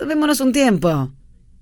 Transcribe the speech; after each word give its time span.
Tomémonos 0.00 0.40
un 0.40 0.52
tiempo. 0.52 1.10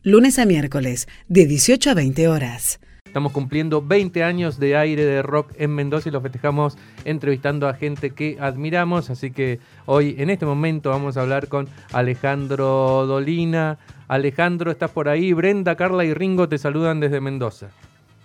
Lunes 0.04 0.38
a 0.38 0.46
miércoles, 0.46 1.08
de 1.26 1.44
18 1.44 1.90
a 1.90 1.94
20 1.94 2.28
horas. 2.28 2.78
Estamos 3.04 3.32
cumpliendo 3.32 3.82
20 3.82 4.22
años 4.22 4.60
de 4.60 4.76
aire 4.76 5.04
de 5.04 5.22
rock 5.22 5.50
en 5.56 5.74
Mendoza 5.74 6.08
y 6.08 6.12
lo 6.12 6.20
festejamos 6.20 6.78
entrevistando 7.04 7.66
a 7.66 7.74
gente 7.74 8.10
que 8.10 8.36
admiramos. 8.38 9.10
Así 9.10 9.32
que 9.32 9.58
hoy, 9.86 10.14
en 10.18 10.30
este 10.30 10.46
momento, 10.46 10.90
vamos 10.90 11.16
a 11.16 11.22
hablar 11.22 11.48
con 11.48 11.66
Alejandro 11.92 13.06
Dolina. 13.08 13.78
Alejandro, 14.06 14.70
¿estás 14.70 14.92
por 14.92 15.08
ahí? 15.08 15.32
Brenda, 15.32 15.74
Carla 15.74 16.04
y 16.04 16.14
Ringo 16.14 16.48
te 16.48 16.58
saludan 16.58 17.00
desde 17.00 17.20
Mendoza. 17.20 17.70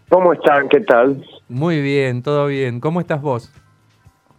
¿Cómo 0.09 0.33
están? 0.33 0.69
¿Qué 0.69 0.81
tal? 0.81 1.25
Muy 1.49 1.81
bien, 1.81 2.21
todo 2.21 2.45
bien. 2.45 2.79
¿Cómo 2.79 3.01
estás 3.01 3.19
vos? 3.19 3.51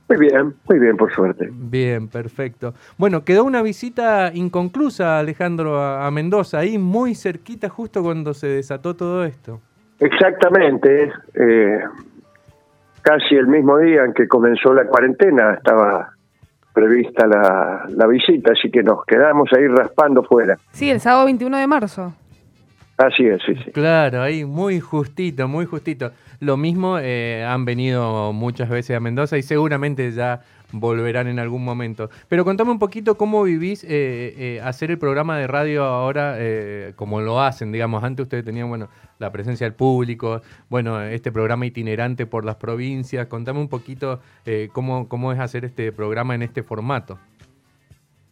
Muy 0.09 0.19
bien, 0.19 0.55
muy 0.69 0.79
bien, 0.79 0.97
por 0.97 1.13
suerte. 1.13 1.49
Bien, 1.51 2.09
perfecto. 2.09 2.75
Bueno, 2.99 3.25
quedó 3.25 3.45
una 3.45 3.63
visita 3.63 4.31
inconclusa, 4.35 5.19
Alejandro, 5.19 5.81
a, 5.81 6.11
Mendoza, 6.11 6.59
ahí 6.59 6.79
muy 6.79 7.15
cerquita, 7.15 7.69
justo 7.69 8.03
cuando 8.03 8.35
se 8.35 8.49
desató 8.49 8.95
todo 8.95 9.25
esto. 9.25 9.61
Exactamente. 9.99 11.11
Eh, 11.35 11.79
casi 13.01 13.35
el 13.35 13.47
mismo 13.47 13.79
día 13.79 14.05
en 14.05 14.13
que 14.13 14.29
comenzó 14.29 14.75
la 14.75 14.87
cuarentena 14.87 15.55
estaba 15.55 16.11
prevista 16.75 17.27
la, 17.27 17.87
la 17.89 18.07
visita, 18.07 18.53
así 18.53 18.71
que 18.71 18.83
nos 18.83 19.05
quedamos 19.07 19.49
ahí 19.57 19.67
raspando 19.69 20.23
fuera. 20.25 20.59
Sí, 20.73 20.91
el 20.91 21.01
sábado 21.01 21.25
21 21.27 21.57
de 21.57 21.67
marzo. 21.67 22.13
Así 22.97 23.27
es, 23.27 23.43
sí, 23.45 23.55
sí. 23.65 23.73
Claro, 23.73 24.23
ahí 24.23 24.45
muy 24.45 24.79
justito, 24.79 25.49
muy 25.49 25.67
justito. 25.67 26.13
Lo 26.39 26.57
mismo 26.57 26.99
eh, 27.01 27.45
han 27.45 27.65
venido 27.65 28.33
muchas 28.33 28.69
veces 28.69 28.97
a 28.97 29.01
Mendoza 29.01 29.37
y 29.37 29.43
seguramente 29.43 30.13
ya 30.13 30.43
volverán 30.71 31.27
en 31.27 31.41
algún 31.41 31.65
momento. 31.65 32.09
Pero 32.29 32.45
contame 32.45 32.71
un 32.71 32.79
poquito 32.79 33.17
cómo 33.17 33.43
vivís 33.43 33.83
eh, 33.83 33.89
eh, 33.89 34.61
hacer 34.63 34.93
el 34.93 34.99
programa 34.99 35.39
de 35.39 35.49
radio 35.49 35.85
ahora, 35.85 36.37
como 36.95 37.21
lo 37.21 37.41
hacen, 37.41 37.73
digamos. 37.73 38.05
Antes 38.05 38.25
ustedes 38.25 38.45
tenían, 38.45 38.69
bueno, 38.69 38.89
la 39.19 39.33
presencia 39.33 39.67
del 39.67 39.75
público, 39.75 40.43
bueno, 40.69 41.01
este 41.03 41.33
programa 41.33 41.67
itinerante 41.67 42.27
por 42.27 42.45
las 42.45 42.57
provincias. 42.57 43.27
Contame 43.27 43.59
un 43.59 43.69
poquito 43.69 44.21
cómo, 44.73 45.09
cómo 45.09 45.33
es 45.33 45.41
hacer 45.41 45.65
este 45.65 45.91
programa 45.91 46.37
en 46.37 46.43
este 46.43 46.63
formato. 46.63 47.19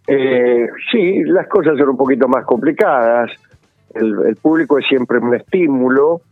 sí, 0.07 1.25
las 1.25 1.49
cosas 1.49 1.77
son 1.79 1.89
un 1.89 1.97
poquito 1.97 2.29
más 2.29 2.45
complicadas 2.45 3.31
el, 3.95 4.37
público 4.37 4.79
es 4.79 4.87
siempre 4.87 5.19
un 5.19 5.35
estímulo, 5.35 6.23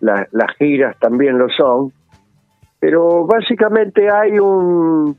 las 0.00 0.56
giras 0.58 0.96
también 0.98 1.38
lo 1.38 1.48
son, 1.48 1.92
pero 2.78 3.26
básicamente 3.26 4.10
hay 4.10 4.38
un, 4.38 5.16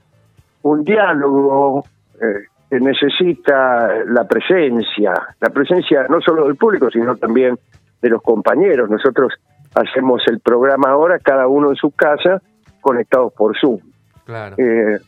un 0.61 0.83
diálogo 0.83 1.83
eh, 2.21 2.45
que 2.69 2.79
necesita 2.79 4.03
la 4.05 4.27
presencia, 4.27 5.13
la 5.39 5.49
presencia 5.49 6.05
no 6.09 6.21
solo 6.21 6.45
del 6.45 6.55
público, 6.55 6.89
sino 6.91 7.15
también 7.15 7.57
de 8.01 8.09
los 8.09 8.21
compañeros. 8.21 8.89
Nosotros 8.89 9.33
hacemos 9.73 10.21
el 10.27 10.39
programa 10.39 10.89
ahora, 10.89 11.19
cada 11.19 11.47
uno 11.47 11.69
en 11.69 11.75
su 11.75 11.91
casa, 11.91 12.41
conectados 12.81 13.33
por 13.33 13.57
Zoom. 13.59 13.79
Claro. 14.25 14.55
Eh, 14.57 14.99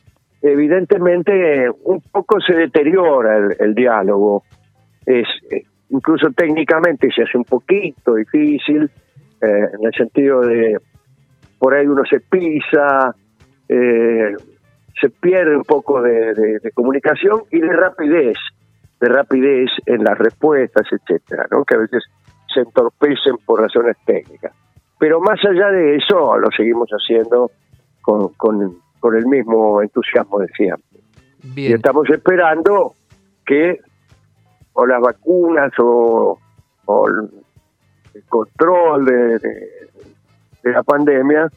evidentemente, 0.41 1.69
un 1.83 2.01
poco 2.11 2.39
se 2.41 2.53
deteriora 2.53 3.37
el, 3.37 3.55
el 3.59 3.75
diálogo. 3.75 4.43
Es, 5.05 5.27
incluso 5.89 6.29
técnicamente 6.31 7.09
se 7.15 7.23
hace 7.23 7.37
un 7.37 7.45
poquito 7.45 8.15
difícil, 8.15 8.89
eh, 9.41 9.69
en 9.73 9.85
el 9.85 9.93
sentido 9.93 10.41
de 10.41 10.77
por 11.59 11.73
ahí 11.73 11.87
uno 11.87 12.03
se 12.09 12.19
pisa, 12.19 13.15
eh, 13.69 14.35
se 14.99 15.09
pierde 15.09 15.55
un 15.55 15.63
poco 15.63 16.01
de, 16.01 16.59
comunicación 16.73 17.43
y 17.51 17.59
de 17.59 17.73
rapidez, 17.73 18.37
de 18.99 19.07
rapidez 19.07 19.69
en 19.85 20.03
las 20.03 20.17
respuestas, 20.17 20.85
etcétera, 20.91 21.45
¿no? 21.51 21.63
que 21.63 21.75
a 21.75 21.79
veces 21.79 22.03
se 22.53 22.61
entorpecen 22.61 23.37
por 23.45 23.61
razones 23.61 23.97
técnicas. 24.05 24.53
Pero 24.99 25.19
más 25.19 25.39
allá 25.45 25.69
de 25.69 25.97
eso, 25.97 26.37
lo 26.37 26.49
seguimos 26.55 26.89
haciendo 26.89 27.51
con, 28.01 28.29
con, 28.33 28.77
con 28.99 29.15
el 29.15 29.27
mismo 29.27 29.81
entusiasmo 29.81 30.39
de 30.39 30.47
siempre. 30.49 30.99
Y 31.55 31.71
estamos 31.71 32.09
esperando 32.09 32.93
que 33.45 33.79
o 34.79 34.85
las 34.85 35.01
vacunas 35.01 35.71
o, 35.79 36.37
el 38.13 38.23
control 38.29 39.05
de, 39.05 39.39
la 40.63 40.83
pandemia 40.83 41.49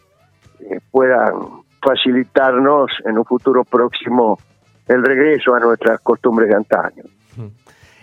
eh, 0.60 0.80
puedan 0.90 1.62
facilitarnos 1.82 2.90
en 3.04 3.18
un 3.18 3.24
futuro 3.24 3.64
próximo 3.64 4.38
el 4.88 5.04
regreso 5.04 5.54
a 5.54 5.60
nuestras 5.60 6.00
costumbres 6.00 6.48
de 6.48 6.56
antaño. 6.56 7.04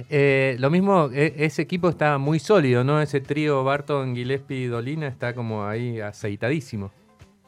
Eh, 0.10 0.56
lo 0.60 0.70
mismo, 0.70 1.10
e, 1.12 1.34
ese 1.38 1.64
equipo 1.64 1.90
está 1.90 2.20
muy 2.20 2.38
sólido, 2.38 2.84
¿no? 2.84 3.02
Ese 3.02 3.20
trío 3.20 3.64
Barton, 3.64 4.16
Gillespie 4.16 4.66
y 4.66 4.68
Dolina 4.68 5.08
está 5.08 5.34
como 5.34 5.66
ahí 5.66 6.00
aceitadísimo. 6.00 6.92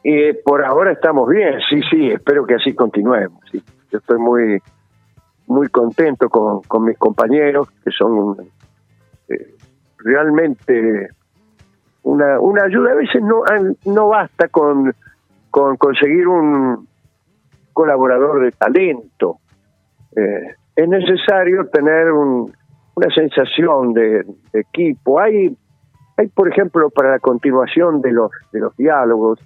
Y 0.02 0.32
por 0.44 0.64
ahora 0.64 0.92
estamos 0.92 1.28
bien, 1.28 1.60
sí, 1.68 1.80
sí, 1.88 2.08
espero 2.08 2.44
que 2.44 2.54
así 2.54 2.74
continuemos. 2.74 3.40
Sí. 3.52 3.62
Yo 3.92 3.98
estoy 3.98 4.18
muy 4.18 4.60
muy 5.50 5.68
contento 5.68 6.28
con, 6.28 6.62
con 6.62 6.84
mis 6.84 6.96
compañeros, 6.96 7.68
que 7.84 7.90
son 7.90 8.36
eh, 9.28 9.54
realmente 9.98 11.08
una, 12.04 12.38
una 12.40 12.64
ayuda. 12.64 12.92
A 12.92 12.94
veces 12.94 13.20
no, 13.20 13.42
no 13.84 14.08
basta 14.08 14.46
con, 14.48 14.94
con 15.50 15.76
conseguir 15.76 16.28
un 16.28 16.86
colaborador 17.72 18.44
de 18.44 18.52
talento. 18.52 19.38
Eh, 20.14 20.54
es 20.76 20.88
necesario 20.88 21.66
tener 21.68 22.12
un, 22.12 22.52
una 22.94 23.12
sensación 23.12 23.92
de, 23.92 24.24
equipo. 24.52 25.18
Hay, 25.18 25.56
hay, 26.16 26.28
por 26.28 26.48
ejemplo, 26.48 26.90
para 26.90 27.10
la 27.10 27.18
continuación 27.18 28.00
de 28.02 28.12
los, 28.12 28.30
de 28.52 28.60
los 28.60 28.76
diálogos, 28.76 29.40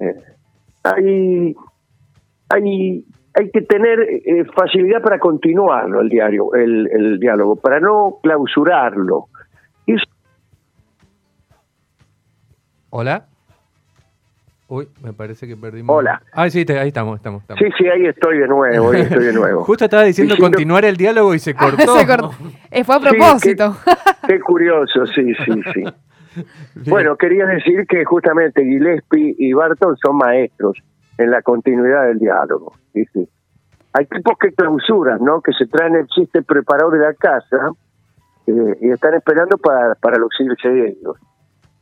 eh, 0.00 0.22
hay, 0.82 1.54
hay 2.48 3.04
hay 3.34 3.50
que 3.50 3.62
tener 3.62 4.00
eh, 4.00 4.44
facilidad 4.54 5.02
para 5.02 5.18
continuarlo 5.18 6.00
el 6.00 6.08
diario, 6.08 6.52
el, 6.54 7.18
diálogo, 7.20 7.56
para 7.56 7.80
no 7.80 8.18
clausurarlo. 8.22 9.26
Hola. 12.92 13.26
Uy, 14.66 14.88
me 15.02 15.12
parece 15.12 15.46
que 15.46 15.56
perdimos. 15.56 15.96
Hola. 15.96 16.22
Ah, 16.32 16.48
sí, 16.50 16.64
ahí 16.68 16.88
estamos, 16.88 17.16
estamos, 17.16 17.42
Sí, 17.58 17.66
sí, 17.76 17.88
ahí 17.88 18.06
estoy 18.06 18.38
de 18.38 18.48
nuevo, 18.48 18.90
ahí 18.90 19.02
estoy 19.02 19.24
de 19.26 19.32
nuevo. 19.32 19.64
Justo 19.64 19.84
estaba 19.84 20.04
diciendo, 20.04 20.34
continuar 20.38 20.84
el 20.84 20.96
diálogo 20.96 21.34
y 21.34 21.38
se 21.38 21.54
cortó. 21.54 21.96
se 21.98 22.06
cortó. 22.06 22.30
Eh, 22.70 22.84
fue 22.84 22.96
a 22.96 23.00
propósito. 23.00 23.76
qué, 24.28 24.38
curioso, 24.38 25.06
sí, 25.06 25.34
sí, 25.44 25.60
sí. 25.74 25.84
Bueno, 26.88 27.16
quería 27.16 27.46
decir 27.46 27.84
que 27.88 28.04
justamente 28.04 28.62
Gillespie 28.64 29.34
y 29.38 29.52
Barton 29.52 29.96
son 29.96 30.16
maestros 30.18 30.80
en 31.20 31.30
la 31.30 31.42
continuidad 31.42 32.06
del 32.06 32.18
diálogo. 32.18 32.72
¿sí? 32.94 33.04
Sí. 33.12 33.28
Hay 33.92 34.06
tipos 34.06 34.38
que 34.38 34.52
clausuran, 34.52 35.22
¿no? 35.22 35.42
Que 35.42 35.52
se 35.52 35.66
traen 35.66 35.96
el 35.96 36.06
chiste 36.06 36.42
preparado 36.42 36.90
de 36.90 37.00
la 37.00 37.12
casa 37.14 37.70
eh, 38.46 38.78
y 38.80 38.90
están 38.90 39.14
esperando 39.14 39.58
para, 39.58 39.94
para 39.96 40.16
lucirse 40.16 40.68
ellos. 40.68 41.16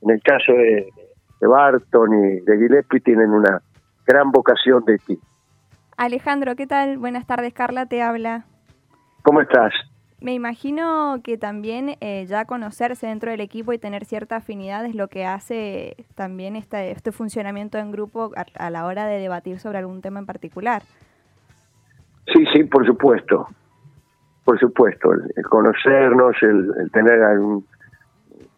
En 0.03 0.11
el 0.11 0.23
caso 0.23 0.53
de, 0.53 0.89
Barton 1.41 2.25
y 2.25 2.41
de 2.41 2.59
Gillespie 2.59 3.01
tienen 3.01 3.31
una 3.31 3.63
gran 4.07 4.33
vocación 4.33 4.85
de 4.85 4.99
ti. 4.99 5.21
Alejandro, 5.97 6.57
¿qué 6.57 6.67
tal? 6.67 6.99
Buenas 6.99 7.27
tardes, 7.27 7.53
Carla 7.53 7.87
te 7.87 8.03
habla. 8.03 8.45
¿Cómo 9.23 9.41
estás? 9.41 9.73
Me 10.21 10.35
imagino 10.35 11.21
que 11.23 11.39
también 11.39 11.97
eh, 12.01 12.27
ya 12.27 12.45
conocerse 12.45 13.07
dentro 13.07 13.31
del 13.31 13.41
equipo 13.41 13.73
y 13.73 13.79
tener 13.79 14.05
cierta 14.05 14.37
afinidad 14.37 14.85
es 14.85 14.97
lo 14.97 15.07
que 15.07 15.25
hace 15.25 15.95
también 16.17 16.57
este, 16.57 16.91
este 16.91 17.13
funcionamiento 17.13 17.79
en 17.79 17.93
grupo 17.93 18.33
a, 18.35 18.71
la 18.71 18.87
hora 18.87 19.07
de 19.07 19.21
debatir 19.21 19.61
sobre 19.61 19.79
algún 19.79 20.03
tema 20.03 20.19
en 20.19 20.27
particular. 20.27 20.83
Sí, 22.27 22.45
sí, 22.53 22.65
por 22.65 22.85
supuesto. 22.85 23.47
Por 24.45 24.59
supuesto, 24.59 25.13
el, 25.13 25.45
conocernos, 25.45 26.35
el, 26.43 26.91
tener 26.91 27.21
un 27.39 27.65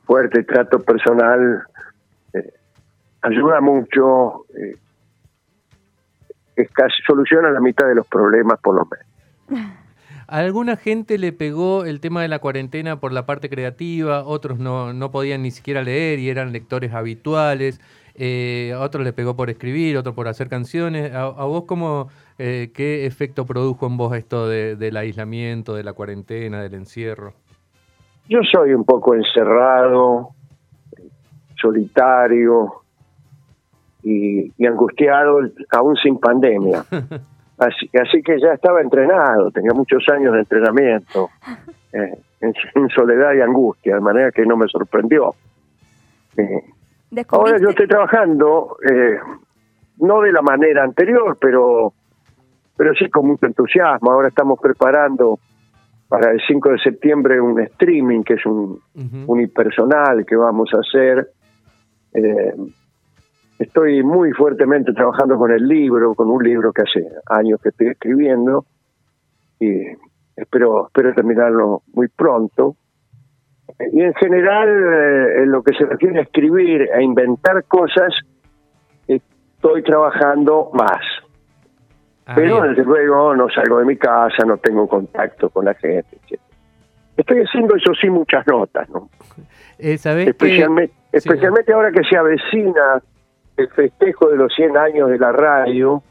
fuerte 0.05 0.45
trato 0.45 0.79
personal 0.79 1.63
eh, 2.33 2.55
ayuda 3.21 3.61
mucho, 3.61 4.47
eh, 4.57 4.77
es 6.57 6.71
casi 6.71 7.03
soluciona 7.07 7.51
la 7.51 7.61
mitad 7.61 7.87
de 7.87 7.97
los 7.97 8.07
problemas 8.07 8.59
por 8.61 8.77
lo 8.77 8.87
menos. 8.87 9.71
alguna 10.31 10.77
gente 10.77 11.19
le 11.19 11.33
pegó 11.33 11.85
el 11.85 12.01
tema 12.01 12.23
de 12.23 12.29
la 12.29 12.39
cuarentena 12.39 13.01
por 13.01 13.13
la 13.13 13.27
parte 13.27 13.51
creativa, 13.51 14.25
otros 14.25 14.59
no, 14.59 14.93
no 14.93 15.11
podían 15.11 15.43
ni 15.43 15.51
siquiera 15.51 15.83
leer 15.83 16.19
y 16.21 16.31
eran 16.31 16.53
lectores 16.53 16.95
habituales, 16.95 17.81
eh, 18.15 18.73
a 18.75 18.81
otros 18.81 19.05
le 19.05 19.13
pegó 19.13 19.35
por 19.35 19.51
escribir, 19.51 19.97
otros 19.97 20.15
por 20.15 20.29
hacer 20.29 20.49
canciones. 20.49 21.13
¿A, 21.15 21.27
vos 21.45 21.65
cómo, 21.65 22.09
eh, 22.39 22.71
qué 22.75 23.07
efecto 23.07 23.45
produjo 23.45 23.87
en 23.87 23.97
vos 23.97 24.17
esto 24.17 24.49
del 24.49 24.97
aislamiento, 24.97 25.75
de 25.75 25.83
la 25.83 25.93
cuarentena, 25.93 26.63
del 26.63 26.75
encierro? 26.75 27.35
Yo 28.29 28.41
soy 28.53 28.75
un 28.75 28.85
poco 28.85 29.15
encerrado, 29.15 30.31
solitario 31.61 32.83
y, 34.03 34.53
y 34.57 34.67
angustiado 34.67 35.41
aún 35.73 35.97
sin 35.97 36.19
pandemia. 36.19 36.85
Así, 37.61 37.91
así 38.01 38.23
que 38.23 38.41
ya 38.41 38.55
estaba 38.55 38.81
entrenado, 38.81 39.51
tenía 39.51 39.73
muchos 39.75 40.03
años 40.09 40.33
de 40.33 40.41
entrenamiento. 40.41 41.31
Eh, 41.93 42.23
en 42.41 42.55
en 42.77 42.89
soledad 42.91 43.33
y 43.35 43.41
angustia, 43.41 43.97
de 43.97 44.01
manera 44.01 44.31
que 44.31 44.47
no 44.47 44.57
me 44.57 44.69
sorprendió. 44.69 45.35
Eh, 46.37 46.63
ahora 47.31 47.59
yo 47.59 47.71
estoy 47.71 47.89
trabajando, 47.89 48.77
eh, 48.89 49.19
no 49.99 50.21
de 50.21 50.31
la 50.31 50.41
manera 50.41 50.85
anterior, 50.85 51.37
pero, 51.41 51.93
pero 52.77 52.95
sí 52.95 53.11
con 53.11 53.27
mucho 53.27 53.47
entusiasmo. 53.47 54.13
Ahora 54.13 54.29
estamos 54.29 54.61
preparando 54.61 55.41
para 56.09 56.31
el 56.31 56.41
5 56.47 56.71
de 56.71 56.79
septiembre 56.79 57.41
un 57.41 57.61
streaming 57.61 58.23
que 58.23 58.35
es 58.35 58.47
un 58.47 58.81
unipersonal 59.27 60.25
que 60.25 60.37
vamos 60.37 60.71
a 60.73 60.79
hacer. 60.79 61.29
Eh, 62.15 62.55
estoy 63.61 64.03
muy 64.03 64.33
fuertemente 64.33 64.93
trabajando 64.95 65.37
con 65.37 65.53
el 65.53 65.69
libro, 65.69 66.15
con 66.15 66.31
un 66.31 66.43
libro 66.43 66.73
que 66.73 66.83
hace 66.83 67.07
años 67.27 67.61
que 67.63 67.69
estoy 67.69 67.89
escribiendo 67.89 68.65
y 69.61 69.83
espero, 70.35 70.87
espero 70.87 71.15
terminarlo 71.15 71.83
muy 71.93 72.09
pronto. 72.09 72.77
Y 73.93 74.01
en 74.01 74.15
general, 74.15 74.69
eh, 74.69 75.43
en 75.43 75.53
lo 75.53 75.63
que 75.63 75.75
se 75.75 75.85
refiere 75.85 76.21
a 76.21 76.23
escribir, 76.23 76.89
a 76.93 77.03
inventar 77.03 77.65
cosas, 77.65 78.15
estoy 79.07 79.83
trabajando 79.83 80.71
más. 80.73 81.01
Ah, 82.27 82.33
Pero 82.35 82.63
desde 82.63 82.83
luego 82.83 83.37
no 83.37 83.49
salgo 83.51 83.79
de 83.79 83.85
mi 83.85 83.97
casa, 83.97 84.45
no 84.47 84.57
tengo 84.57 84.89
contacto 84.89 85.51
con 85.51 85.67
la 85.67 85.75
gente. 85.75 86.19
Estoy 87.15 87.43
haciendo 87.43 87.77
eso 87.77 87.93
sí 88.01 88.09
muchas 88.09 88.47
notas, 88.47 88.89
¿no? 88.89 89.11
Eh, 89.79 89.95
especialmente, 89.95 90.95
especialmente 91.13 91.73
ahora 91.73 91.93
que 91.93 92.03
se 92.05 92.17
avecina 92.17 93.03
el 93.61 93.69
festejo 93.69 94.29
de 94.29 94.37
los 94.37 94.53
100 94.55 94.77
años 94.77 95.11
de 95.11 95.19
la 95.19 95.33
radio, 95.33 96.03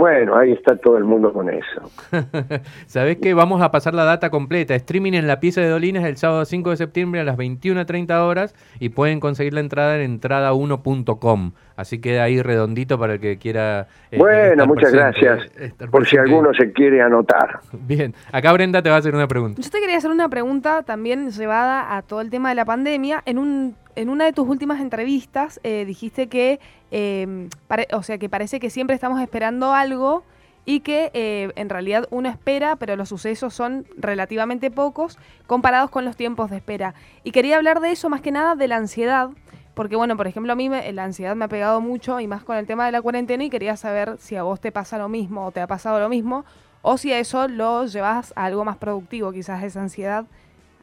bueno, 0.00 0.34
ahí 0.34 0.52
está 0.52 0.76
todo 0.76 0.96
el 0.96 1.04
mundo 1.04 1.30
con 1.30 1.50
eso. 1.50 1.90
Sabés 2.86 3.18
que 3.18 3.34
vamos 3.34 3.60
a 3.60 3.70
pasar 3.70 3.92
la 3.92 4.04
data 4.04 4.30
completa. 4.30 4.74
Streaming 4.74 5.12
en 5.12 5.26
la 5.26 5.40
pieza 5.40 5.60
de 5.60 5.68
Dolinas 5.68 6.04
el 6.04 6.16
sábado 6.16 6.46
5 6.46 6.70
de 6.70 6.76
septiembre 6.78 7.20
a 7.20 7.24
las 7.24 7.36
21.30 7.36 8.18
horas 8.22 8.54
y 8.78 8.88
pueden 8.88 9.20
conseguir 9.20 9.52
la 9.52 9.60
entrada 9.60 10.00
en 10.00 10.18
entrada1.com. 10.18 11.52
Así 11.76 12.00
queda 12.00 12.22
ahí 12.22 12.40
redondito 12.40 12.98
para 12.98 13.14
el 13.14 13.20
que 13.20 13.36
quiera. 13.36 13.88
Eh, 14.10 14.16
bueno, 14.16 14.66
muchas 14.66 14.90
gracias. 14.90 15.46
Por 15.90 16.06
si 16.06 16.16
alguno 16.16 16.54
se 16.54 16.72
quiere 16.72 17.02
anotar. 17.02 17.60
Bien, 17.72 18.14
acá 18.32 18.54
Brenda 18.54 18.80
te 18.82 18.88
va 18.88 18.96
a 18.96 18.98
hacer 19.00 19.14
una 19.14 19.28
pregunta. 19.28 19.60
Yo 19.60 19.68
te 19.68 19.80
quería 19.80 19.98
hacer 19.98 20.10
una 20.10 20.30
pregunta 20.30 20.82
también 20.82 21.30
llevada 21.30 21.94
a 21.94 22.00
todo 22.00 22.22
el 22.22 22.30
tema 22.30 22.48
de 22.48 22.54
la 22.54 22.64
pandemia. 22.64 23.22
En 23.26 23.36
un 23.36 23.76
en 23.96 24.08
una 24.08 24.24
de 24.24 24.32
tus 24.32 24.48
últimas 24.48 24.80
entrevistas 24.80 25.60
eh, 25.62 25.84
dijiste 25.84 26.28
que, 26.28 26.60
em, 26.90 27.48
o 27.92 28.02
sea, 28.02 28.18
que 28.18 28.28
parece 28.28 28.60
que 28.60 28.70
siempre 28.70 28.94
estamos 28.94 29.20
esperando 29.20 29.72
algo 29.72 30.24
y 30.64 30.80
que 30.80 31.10
eh, 31.14 31.50
en 31.56 31.68
realidad 31.68 32.06
uno 32.10 32.28
espera, 32.28 32.76
pero 32.76 32.96
los 32.96 33.08
sucesos 33.08 33.54
son 33.54 33.86
relativamente 33.96 34.70
pocos 34.70 35.18
comparados 35.46 35.90
con 35.90 36.04
los 36.04 36.16
tiempos 36.16 36.50
de 36.50 36.56
espera. 36.56 36.94
Y 37.24 37.32
quería 37.32 37.56
hablar 37.56 37.80
de 37.80 37.90
eso 37.90 38.08
más 38.08 38.20
que 38.20 38.30
nada 38.30 38.54
de 38.54 38.68
la 38.68 38.76
ansiedad, 38.76 39.30
porque 39.74 39.96
bueno, 39.96 40.16
por 40.16 40.26
ejemplo, 40.26 40.52
a 40.52 40.56
mí 40.56 40.68
la 40.68 41.04
ansiedad 41.04 41.34
me 41.34 41.46
ha 41.46 41.48
pegado 41.48 41.80
mucho 41.80 42.20
y 42.20 42.26
más 42.26 42.44
con 42.44 42.56
el 42.56 42.66
tema 42.66 42.86
de 42.86 42.92
la 42.92 43.02
cuarentena 43.02 43.44
y 43.44 43.50
quería 43.50 43.76
saber 43.76 44.16
si 44.18 44.36
a 44.36 44.42
vos 44.42 44.60
te 44.60 44.72
pasa 44.72 44.98
lo 44.98 45.08
mismo 45.08 45.46
o 45.46 45.50
te 45.52 45.60
ha 45.60 45.66
pasado 45.66 45.98
lo 46.00 46.08
mismo, 46.08 46.44
o 46.82 46.98
si 46.98 47.12
a 47.12 47.18
eso 47.18 47.48
lo 47.48 47.86
llevas 47.86 48.32
a 48.36 48.44
algo 48.44 48.64
más 48.64 48.76
productivo, 48.76 49.32
quizás 49.32 49.62
esa 49.62 49.80
ansiedad 49.80 50.24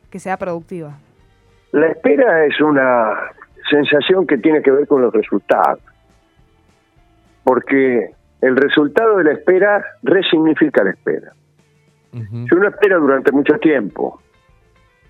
que 0.09 0.19
sea 0.19 0.37
productiva. 0.37 0.97
La 1.71 1.87
espera 1.87 2.45
es 2.45 2.59
una 2.61 3.13
sensación 3.69 4.25
que 4.25 4.37
tiene 4.37 4.61
que 4.61 4.71
ver 4.71 4.87
con 4.87 5.01
los 5.01 5.13
resultados, 5.13 5.79
porque 7.47 8.11
el 8.41 8.57
resultado 8.57 9.19
de 9.19 9.23
la 9.23 9.31
espera 9.31 9.81
resignifica 10.03 10.83
la 10.83 10.89
espera. 10.89 11.31
Si 12.11 12.55
uno 12.55 12.67
espera 12.67 12.97
durante 12.97 13.31
mucho 13.31 13.53
tiempo 13.59 14.19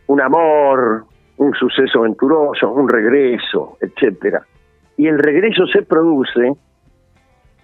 un 0.06 0.22
amor, 0.22 1.06
un 1.38 1.54
suceso 1.56 2.01
aventuroso, 2.01 2.72
un 2.72 2.88
regreso, 2.88 3.80
etcétera, 3.81 4.45
y 4.98 5.07
el 5.07 5.18
regreso 5.18 5.66
se 5.66 5.81
produce, 5.81 6.54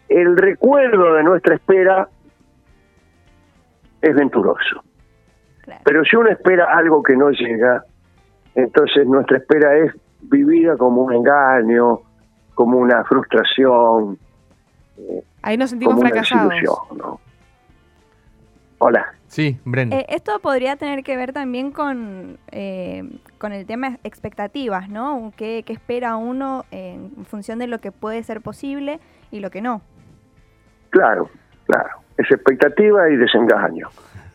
el 0.09 0.37
recuerdo 0.37 1.13
de 1.13 1.23
nuestra 1.23 1.53
espera 1.53 2.07
es 4.01 4.15
venturoso. 4.15 4.83
Pero 5.83 6.03
si 6.03 6.15
uno 6.15 6.29
espera 6.29 6.75
algo 6.75 7.03
que 7.03 7.15
no 7.15 7.29
llega, 7.29 7.83
entonces 8.55 9.05
nuestra 9.05 9.37
espera 9.37 9.77
es 9.77 9.93
vivida 10.23 10.75
como 10.77 11.03
un 11.03 11.13
engaño, 11.13 11.99
como 12.55 12.79
una 12.79 13.03
frustración. 13.03 14.17
Ahí 15.41 15.57
nos 15.57 15.69
sentimos 15.71 15.99
fracasados. 15.99 16.53
Hola. 18.77 19.13
Sí, 19.27 19.59
Brenda. 19.65 19.97
Eh, 19.97 20.05
esto 20.09 20.37
podría 20.39 20.75
tener 20.75 21.03
que 21.03 21.17
ver 21.17 21.33
también 21.33 21.71
con, 21.71 22.37
eh, 22.51 23.03
con 23.39 23.51
el 23.51 23.65
tema 23.65 23.97
expectativas, 24.03 24.89
¿no? 24.89 25.33
¿Qué, 25.37 25.63
¿Qué, 25.65 25.73
espera 25.73 26.17
uno 26.17 26.65
en 26.69 27.25
función 27.25 27.59
de 27.59 27.67
lo 27.67 27.79
que 27.79 27.91
puede 27.91 28.21
ser 28.23 28.41
posible 28.41 28.99
y 29.31 29.39
lo 29.39 29.49
que 29.49 29.61
no? 29.61 29.81
Claro, 30.91 31.29
claro. 31.65 31.89
Es 32.17 32.29
expectativa 32.29 33.09
y 33.09 33.15
desengaño. 33.15 33.89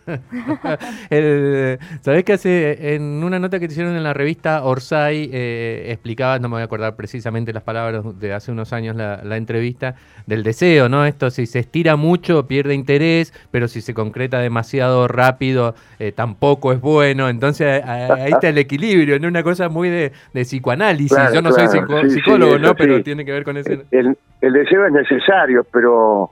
el, 1.10 1.78
¿Sabés 2.00 2.24
que 2.24 2.32
hace 2.32 2.94
en 2.94 3.22
una 3.22 3.38
nota 3.38 3.58
que 3.58 3.66
te 3.66 3.72
hicieron 3.72 3.96
en 3.96 4.02
la 4.02 4.14
revista 4.14 4.64
Orsay 4.64 5.30
eh, 5.32 5.86
explicaba, 5.88 6.38
no 6.38 6.48
me 6.48 6.54
voy 6.54 6.62
a 6.62 6.64
acordar 6.64 6.96
precisamente 6.96 7.52
las 7.52 7.62
palabras 7.62 8.18
de 8.18 8.32
hace 8.32 8.52
unos 8.52 8.72
años 8.72 8.96
la, 8.96 9.36
entrevista, 9.36 9.94
del 10.26 10.42
deseo, 10.42 10.88
¿no? 10.88 11.04
Esto 11.04 11.30
si 11.30 11.46
se 11.46 11.60
estira 11.60 11.96
mucho 11.96 12.46
pierde 12.46 12.74
interés, 12.74 13.32
pero 13.50 13.68
si 13.68 13.80
se 13.80 13.94
concreta 13.94 14.40
demasiado 14.40 15.06
rápido 15.08 15.74
eh, 15.98 16.12
tampoco 16.12 16.72
es 16.72 16.80
bueno. 16.80 17.28
Entonces 17.28 17.82
ahí 17.84 18.32
está 18.32 18.48
el 18.48 18.58
equilibrio, 18.58 19.18
¿no? 19.18 19.28
Una 19.28 19.42
cosa 19.42 19.68
muy 19.68 19.88
de, 19.88 20.12
psicoanálisis. 20.32 21.18
Yo 21.32 21.42
no 21.42 21.52
soy 21.52 21.68
psicólogo, 22.10 22.58
¿no? 22.58 22.74
Pero 22.74 23.02
tiene 23.02 23.24
que 23.24 23.32
ver 23.32 23.44
con 23.44 23.56
ese... 23.56 23.84
el 23.90 24.52
deseo 24.52 24.86
es 24.86 24.92
necesario, 24.92 25.64
pero 25.72 26.30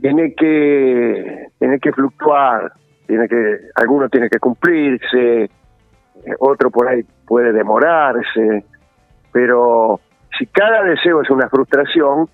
tiene 0.00 0.34
que 0.34 1.48
tiene 1.58 1.78
que 1.78 1.92
fluctuar, 1.92 2.72
tiene 3.06 3.28
que 3.28 3.58
alguno 3.74 4.08
tiene 4.08 4.28
que 4.28 4.38
cumplirse, 4.38 5.44
eh, 5.44 5.50
otro 6.38 6.70
por 6.70 6.88
ahí 6.88 7.04
puede 7.26 7.52
demorarse, 7.52 8.64
pero 9.32 10.00
si 10.38 10.46
cada 10.46 10.82
deseo 10.84 11.22
es 11.22 11.30
una 11.30 11.48
frustración, 11.48 12.28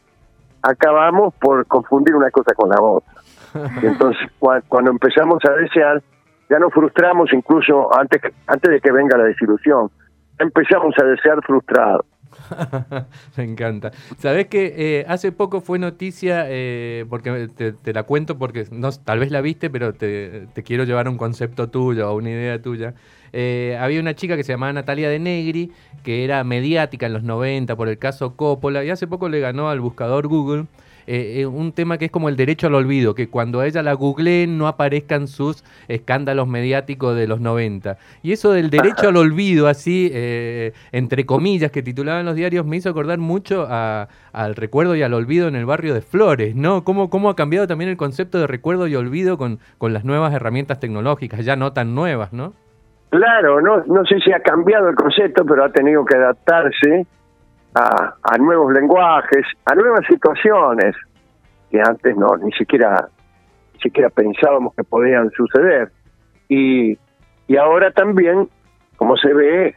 acabamos 0.62 1.34
por 1.34 1.66
confundir 1.66 2.14
una 2.14 2.30
cosa 2.30 2.54
con 2.54 2.70
la 2.70 2.80
otra. 2.80 3.12
entonces 3.82 4.30
cuando 4.38 4.90
empezamos 4.90 5.38
a 5.44 5.52
desear, 5.52 6.02
ya 6.50 6.58
nos 6.58 6.72
frustramos 6.72 7.32
incluso 7.32 7.96
antes 7.98 8.20
antes 8.46 8.70
de 8.70 8.80
que 8.80 8.92
venga 8.92 9.16
la 9.16 9.24
desilusión. 9.24 9.90
Empezamos 10.38 10.94
a 11.00 11.04
desear 11.04 11.40
frustrados. 11.44 12.06
Me 13.36 13.44
encanta. 13.44 13.92
Sabes 14.18 14.46
que 14.48 14.74
eh, 14.76 15.04
hace 15.08 15.32
poco 15.32 15.60
fue 15.60 15.78
noticia, 15.78 16.44
eh, 16.48 17.04
porque 17.08 17.48
te, 17.48 17.92
la 17.92 18.02
cuento 18.04 18.38
porque 18.38 18.66
tal 19.04 19.18
vez 19.18 19.30
la 19.30 19.40
viste, 19.40 19.70
pero 19.70 19.94
te, 19.94 20.48
quiero 20.64 20.84
llevar 20.84 21.06
a 21.06 21.10
un 21.10 21.16
concepto 21.16 21.68
tuyo, 21.68 22.06
a 22.06 22.14
una 22.14 22.30
idea 22.30 22.60
tuya. 22.60 22.94
Eh, 23.32 23.76
había 23.80 24.00
una 24.00 24.14
chica 24.14 24.36
que 24.36 24.44
se 24.44 24.52
llamaba 24.52 24.72
Natalia 24.72 25.08
de 25.08 25.18
Negri, 25.18 25.72
que 26.02 26.24
era 26.24 26.44
mediática 26.44 27.06
en 27.06 27.12
los 27.12 27.22
90 27.22 27.76
por 27.76 27.88
el 27.88 27.98
caso 27.98 28.36
Coppola, 28.36 28.84
y 28.84 28.90
hace 28.90 29.06
poco 29.06 29.28
le 29.28 29.40
ganó 29.40 29.68
al 29.68 29.80
buscador 29.80 30.28
Google 30.28 30.66
eh, 31.06 31.40
eh, 31.40 31.46
un 31.46 31.72
tema 31.72 31.98
que 31.98 32.06
es 32.06 32.10
como 32.10 32.28
el 32.28 32.36
derecho 32.36 32.66
al 32.66 32.74
olvido, 32.74 33.14
que 33.14 33.28
cuando 33.28 33.62
ella 33.62 33.82
la 33.82 33.92
googlee 33.92 34.46
no 34.46 34.68
aparezcan 34.68 35.28
sus 35.28 35.64
escándalos 35.88 36.48
mediáticos 36.48 37.16
de 37.16 37.26
los 37.26 37.40
90. 37.40 37.96
Y 38.22 38.32
eso 38.32 38.52
del 38.52 38.70
derecho 38.70 39.08
al 39.08 39.16
olvido, 39.16 39.68
así, 39.68 40.10
eh, 40.12 40.72
entre 40.92 41.26
comillas, 41.26 41.70
que 41.70 41.82
titulaban 41.82 42.24
los 42.24 42.34
diarios, 42.34 42.66
me 42.66 42.76
hizo 42.76 42.90
acordar 42.90 43.18
mucho 43.18 43.66
al 43.68 44.54
recuerdo 44.56 44.96
y 44.96 45.02
al 45.02 45.14
olvido 45.14 45.48
en 45.48 45.56
el 45.56 45.66
barrio 45.66 45.94
de 45.94 46.00
Flores, 46.00 46.54
¿no? 46.54 46.84
¿Cómo, 46.84 47.10
cómo 47.10 47.30
ha 47.30 47.36
cambiado 47.36 47.66
también 47.66 47.90
el 47.90 47.96
concepto 47.96 48.38
de 48.38 48.46
recuerdo 48.46 48.86
y 48.86 48.96
olvido 48.96 49.38
con, 49.38 49.58
con 49.78 49.92
las 49.92 50.04
nuevas 50.04 50.32
herramientas 50.32 50.80
tecnológicas, 50.80 51.44
ya 51.44 51.56
no 51.56 51.72
tan 51.72 51.94
nuevas, 51.94 52.32
¿no? 52.32 52.52
Claro, 53.10 53.60
no, 53.60 53.84
no 53.86 54.04
sé 54.06 54.18
si 54.24 54.32
ha 54.32 54.40
cambiado 54.40 54.88
el 54.88 54.96
concepto, 54.96 55.44
pero 55.44 55.64
ha 55.64 55.68
tenido 55.68 56.04
que 56.04 56.16
adaptarse 56.16 57.06
a, 57.74 58.38
nuevos 58.38 58.72
lenguajes, 58.72 59.46
a 59.64 59.74
nuevas 59.74 60.06
situaciones 60.06 60.94
que 61.70 61.80
antes 61.80 62.16
no 62.16 62.36
ni 62.36 62.52
siquiera 62.52 63.08
ni 63.74 63.80
siquiera 63.80 64.08
pensábamos 64.10 64.74
que 64.74 64.84
podían 64.84 65.30
suceder. 65.30 65.90
Y, 66.48 66.96
y 67.48 67.56
ahora 67.56 67.90
también 67.90 68.48
como 68.96 69.16
se 69.16 69.32
ve 69.32 69.74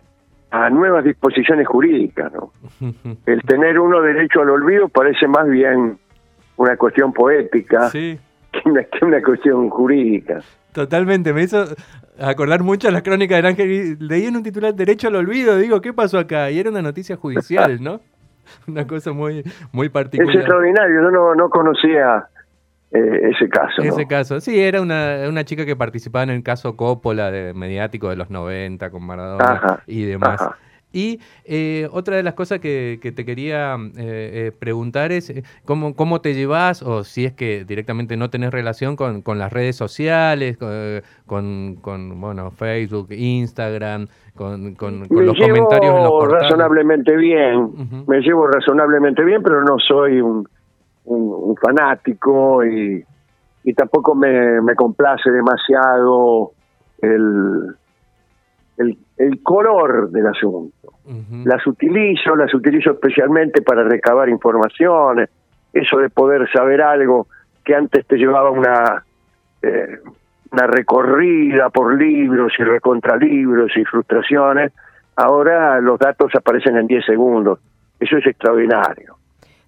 a 0.52 0.70
nuevas 0.70 1.04
disposiciones 1.04 1.68
jurídicas 1.68 2.32
no 2.32 2.52
el 3.26 3.42
tener 3.42 3.80
uno 3.80 4.02
derecho 4.02 4.42
al 4.42 4.50
olvido 4.50 4.88
parece 4.88 5.28
más 5.28 5.48
bien 5.50 5.98
una 6.56 6.78
cuestión 6.78 7.12
poética 7.12 7.90
que, 7.92 8.20
una, 8.66 8.84
que 8.84 9.06
una 9.06 9.22
cuestión 9.22 9.70
jurídica 9.70 10.40
Totalmente, 10.74 11.34
me 11.34 11.42
hizo 11.42 11.66
acordar 12.20 12.62
mucho 12.62 12.88
a 12.88 12.92
las 12.92 13.02
crónicas 13.02 13.38
del 13.38 13.48
Ángel. 13.48 13.98
Leí 14.00 14.26
en 14.26 14.36
un 14.36 14.44
titular 14.44 14.76
Derecho 14.76 15.08
al 15.08 15.16
Olvido, 15.16 15.58
digo, 15.58 15.82
¿qué 15.82 15.92
pasó 15.92 16.20
acá? 16.20 16.52
Y 16.52 16.60
era 16.60 16.70
una 16.70 16.84
noticia 16.84 17.16
judicial, 17.16 17.82
¿no? 17.82 18.00
una 18.68 18.86
cosa 18.86 19.12
muy, 19.12 19.44
muy 19.72 19.90
particular. 19.90 20.30
Es 20.30 20.42
extraordinario, 20.42 21.02
yo 21.02 21.10
no, 21.10 21.34
no 21.34 21.50
conocía 21.50 22.28
eh, 22.92 23.32
ese 23.32 23.50
caso. 23.50 23.82
¿no? 23.82 23.90
Ese 23.90 24.06
caso, 24.06 24.40
sí, 24.40 24.60
era 24.60 24.80
una, 24.80 25.26
una 25.28 25.44
chica 25.46 25.66
que 25.66 25.76
participaba 25.76 26.24
en 26.24 26.30
el 26.30 26.44
caso 26.44 26.78
Coppola 26.78 27.32
de 27.32 27.56
mediático 27.56 28.10
de 28.10 28.16
los 28.16 28.30
90 28.30 28.92
con 28.92 29.04
Maradona 29.04 29.54
Ajá, 29.54 29.84
y 29.88 30.04
demás. 30.04 30.40
ajá. 30.40 30.58
Y 30.94 31.20
eh, 31.44 31.90
otra 31.92 32.16
de 32.16 32.24
las 32.24 32.34
cosas 32.34 32.60
que, 32.60 32.98
que 33.02 33.12
te 33.12 33.26
quería 33.26 33.76
eh, 33.76 34.48
eh, 34.48 34.52
preguntar 34.58 35.12
es 35.12 35.30
eh, 35.30 35.44
¿cómo, 35.66 35.94
cómo 35.96 36.22
te 36.22 36.34
llevas, 36.34 36.82
o 36.82 37.04
si 37.04 37.26
es 37.26 37.34
que 37.34 37.66
directamente 37.66 38.16
no 38.16 38.30
tenés 38.30 38.52
relación 38.52 38.96
con, 38.96 39.22
con 39.22 39.38
las 39.38 39.52
redes 39.52 39.76
sociales, 39.76 40.58
con, 40.58 41.02
con, 41.26 41.76
con, 41.82 42.22
bueno, 42.22 42.52
Facebook, 42.52 43.10
Instagram, 43.12 44.08
con, 44.34 44.76
con, 44.76 45.02
los 45.10 45.38
llevo 45.38 45.56
comentarios 45.56 45.96
en 45.98 46.04
los 46.04 46.10
portales. 46.12 46.44
razonablemente 46.44 47.16
bien, 47.18 48.04
me 48.08 48.22
llevo 48.22 48.48
razonablemente 48.48 49.24
bien, 49.26 49.44
pero 49.44 49.62
no 49.64 49.78
soy 49.80 50.22
un, 50.22 50.48
un- 51.04 51.34
un 51.50 51.56
fanático 51.58 52.66
y, 52.66 53.04
y 53.66 53.74
tampoco 53.74 54.16
me, 54.16 54.62
me 54.62 54.74
complace 54.76 55.30
demasiado 55.32 56.52
el, 57.02 57.76
el, 58.78 58.98
el 59.18 59.42
color 59.44 60.10
del 60.12 60.28
asunto. 60.28 60.94
Las 61.46 61.66
utilizo, 61.66 62.36
las 62.36 62.54
utilizo 62.54 62.92
especialmente 62.92 63.62
para 63.62 63.84
recabar 63.84 64.28
informaciones, 64.28 65.30
eso 65.72 65.98
de 66.00 66.10
poder 66.10 66.50
saber 66.52 66.82
algo 66.82 67.28
que 67.64 67.76
antes 67.76 68.06
te 68.06 68.18
llevaba 68.18 68.52
una, 68.52 69.04
eh, 69.62 70.00
una 70.52 70.68
recorrida 70.68 71.70
por 71.70 71.98
libros 71.98 72.52
y 72.60 72.64
recontralibros 72.64 73.72
y 73.78 73.86
frustraciones, 73.86 74.74
ahora 75.16 75.80
los 75.80 75.98
datos 75.98 76.34
aparecen 76.36 76.76
en 76.78 76.88
10 76.88 77.06
segundos. 77.06 77.60
Eso 78.00 78.18
es 78.18 78.26
extraordinario. 78.28 79.16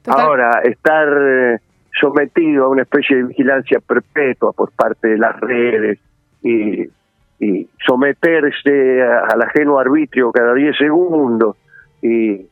Total- 0.04 0.22
Ahora, 0.22 0.62
estar 0.64 1.08
eh, 1.20 1.58
sometido 2.00 2.66
a 2.66 2.70
una 2.70 2.84
especie 2.84 3.18
de 3.18 3.24
vigilancia 3.24 3.80
perpetua 3.80 4.52
por 4.54 4.72
parte 4.72 5.08
de 5.10 5.18
las 5.18 5.40
redes 5.40 6.00
y, 6.44 6.86
y 7.40 7.68
someterse 7.86 9.02
al 9.02 9.42
ajeno 9.42 9.80
arbitrio 9.80 10.32
cada 10.32 10.54
10 10.54 10.78
segundos 10.78 11.56
y 12.02 12.46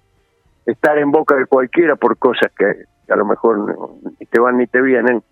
estar 0.66 0.98
en 0.98 1.12
boca 1.12 1.36
de 1.36 1.46
cualquiera 1.46 1.96
por 1.96 2.18
cosas 2.18 2.52
que 2.58 2.86
a 3.12 3.16
lo 3.16 3.26
mejor 3.26 3.94
ni 4.20 4.26
te 4.26 4.40
van 4.40 4.58
ni 4.58 4.68
te 4.68 4.82
vienen, 4.82 5.24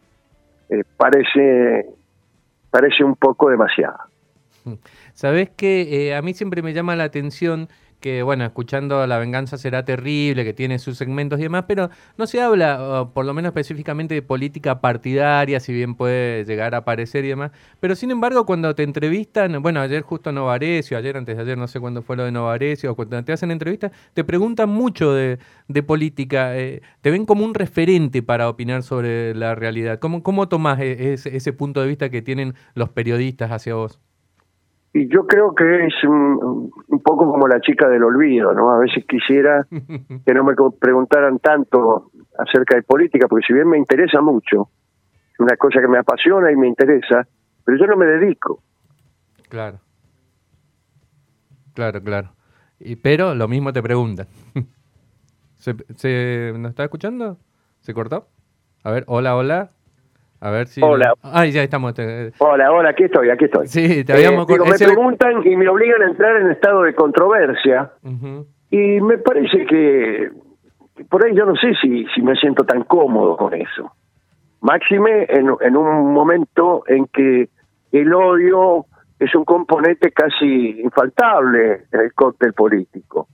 eh, 0.69 0.83
parece, 0.97 1.85
parece 2.71 3.03
un 3.03 3.15
poco 3.15 3.49
demasiado. 3.49 3.97
Sabes 5.13 5.49
que 5.49 6.07
eh, 6.07 6.15
a 6.15 6.21
mí 6.21 6.33
siempre 6.33 6.61
me 6.61 6.73
llama 6.73 6.95
la 6.95 7.03
atención 7.05 7.69
que, 8.05 8.21
bueno, 8.21 8.45
escuchando 8.45 9.07
La 9.07 9.17
venganza 9.17 9.57
será 9.57 9.83
terrible, 9.83 10.43
que 10.43 10.53
tiene 10.53 10.77
sus 10.77 10.95
segmentos 10.95 11.39
y 11.39 11.41
demás, 11.41 11.65
pero 11.67 11.89
no 12.19 12.27
se 12.27 12.39
habla, 12.39 13.09
por 13.15 13.25
lo 13.25 13.33
menos 13.33 13.49
específicamente, 13.49 14.13
de 14.13 14.21
política 14.21 14.79
partidaria, 14.79 15.59
si 15.59 15.73
bien 15.73 15.95
puede 15.95 16.45
llegar 16.45 16.75
a 16.75 16.79
aparecer 16.79 17.25
y 17.25 17.29
demás. 17.29 17.49
Pero 17.79 17.95
sin 17.95 18.11
embargo, 18.11 18.45
cuando 18.45 18.75
te 18.75 18.83
entrevistan, 18.83 19.59
bueno, 19.63 19.81
ayer 19.81 20.03
justo 20.03 20.31
Novarecio, 20.31 20.99
ayer 20.99 21.17
antes 21.17 21.35
de 21.35 21.41
ayer, 21.41 21.57
no 21.57 21.67
sé 21.67 21.79
cuándo 21.79 22.03
fue 22.03 22.15
lo 22.15 22.25
de 22.25 22.31
Novarecio, 22.31 22.95
cuando 22.95 23.23
te 23.23 23.33
hacen 23.33 23.49
entrevistas, 23.49 23.91
te 24.13 24.23
preguntan 24.23 24.69
mucho 24.69 25.11
de, 25.11 25.39
política, 25.87 26.55
eh, 26.55 26.83
te 27.01 27.09
ven 27.09 27.25
como 27.25 27.43
un 27.43 27.55
referente 27.55 28.21
para 28.21 28.49
opinar 28.49 28.83
sobre 28.83 29.33
la 29.33 29.55
realidad. 29.55 29.97
¿Cómo, 29.97 30.21
cómo 30.21 30.47
tomás 30.47 30.79
e- 30.79 31.13
ese, 31.13 31.35
ese 31.35 31.53
punto 31.53 31.81
de 31.81 31.87
vista 31.87 32.09
que 32.11 32.21
tienen 32.21 32.53
los 32.75 32.89
periodistas 32.89 33.51
hacia 33.51 33.73
vos? 33.73 33.99
Y 34.97 35.09
yo 35.09 35.27
creo 35.27 35.53
que 35.53 35.87
es 35.87 35.93
un, 36.05 36.71
un 36.87 37.03
poco 37.03 37.29
como 37.29 37.49
la 37.49 37.59
chica 37.59 37.89
del 37.89 38.01
olvido, 38.01 38.53
¿no? 38.53 38.71
A 38.71 38.77
veces 38.77 39.03
quisiera 39.05 39.67
que 40.25 40.33
no 40.33 40.45
me 40.45 40.53
preguntaran 40.79 41.39
tanto 41.39 42.11
acerca 42.39 42.77
de 42.77 42.83
política, 42.83 43.27
porque 43.27 43.45
si 43.45 43.53
bien 43.53 43.67
me 43.67 43.77
interesa 43.77 44.21
mucho, 44.21 44.69
es 45.33 45.39
una 45.41 45.57
cosa 45.57 45.81
que 45.81 45.89
me 45.89 45.97
apasiona 45.97 46.49
y 46.49 46.55
me 46.55 46.69
interesa, 46.69 47.27
pero 47.65 47.77
yo 47.77 47.87
no 47.87 47.97
me 47.97 48.05
dedico. 48.05 48.61
Claro. 49.49 49.79
Claro, 51.73 52.01
claro. 52.01 52.29
Y, 52.79 52.95
pero 52.95 53.35
lo 53.35 53.49
mismo 53.49 53.73
te 53.73 53.83
preguntan. 53.83 54.27
¿Se, 55.55 55.75
se, 55.97 56.53
¿Nos 56.57 56.69
está 56.69 56.85
escuchando? 56.85 57.37
¿Se 57.81 57.93
cortó? 57.93 58.29
A 58.81 58.91
ver, 58.91 59.03
hola, 59.07 59.35
hola. 59.35 59.71
A 60.41 60.49
ver 60.51 60.67
si... 60.67 60.81
Hola. 60.83 61.13
Ay, 61.23 61.51
ya 61.51 61.63
estamos. 61.63 61.93
Hola, 62.39 62.71
hola, 62.71 62.89
aquí 62.89 63.03
estoy, 63.05 63.29
aquí 63.29 63.45
estoy. 63.45 63.67
Sí, 63.67 64.03
te 64.03 64.13
Eh, 64.13 64.15
habíamos... 64.15 64.45
digo, 64.47 64.63
cor- 64.63 64.71
me 64.71 64.77
preguntan 64.85 65.45
y 65.47 65.55
me 65.55 65.67
obligan 65.69 66.01
a 66.03 66.07
entrar 66.07 66.35
en 66.41 66.51
estado 66.51 66.83
de 66.83 66.93
controversia 66.93 67.91
y 68.69 68.77
me 69.01 69.17
parece 69.17 69.65
que 69.65 70.29
por 71.09 71.25
ahí 71.25 71.35
yo 71.35 71.45
no 71.45 71.55
sé 71.55 71.73
si, 71.81 72.05
si 72.13 72.21
me 72.21 72.35
siento 72.35 72.63
tan 72.65 72.83
cómodo 72.83 73.37
con 73.37 73.53
eso. 73.53 73.91
Máxime 74.61 75.25
en, 75.29 75.49
en 75.61 75.77
un 75.77 76.13
momento 76.13 76.83
en 76.87 77.05
que 77.07 77.49
el 77.91 78.13
odio 78.13 78.85
es 79.19 79.33
un 79.35 79.45
componente 79.45 80.11
casi 80.11 80.81
infaltable 80.81 81.85
en 81.91 81.99
el 82.01 82.13
cóctel 82.13 82.53
político. 82.53 83.27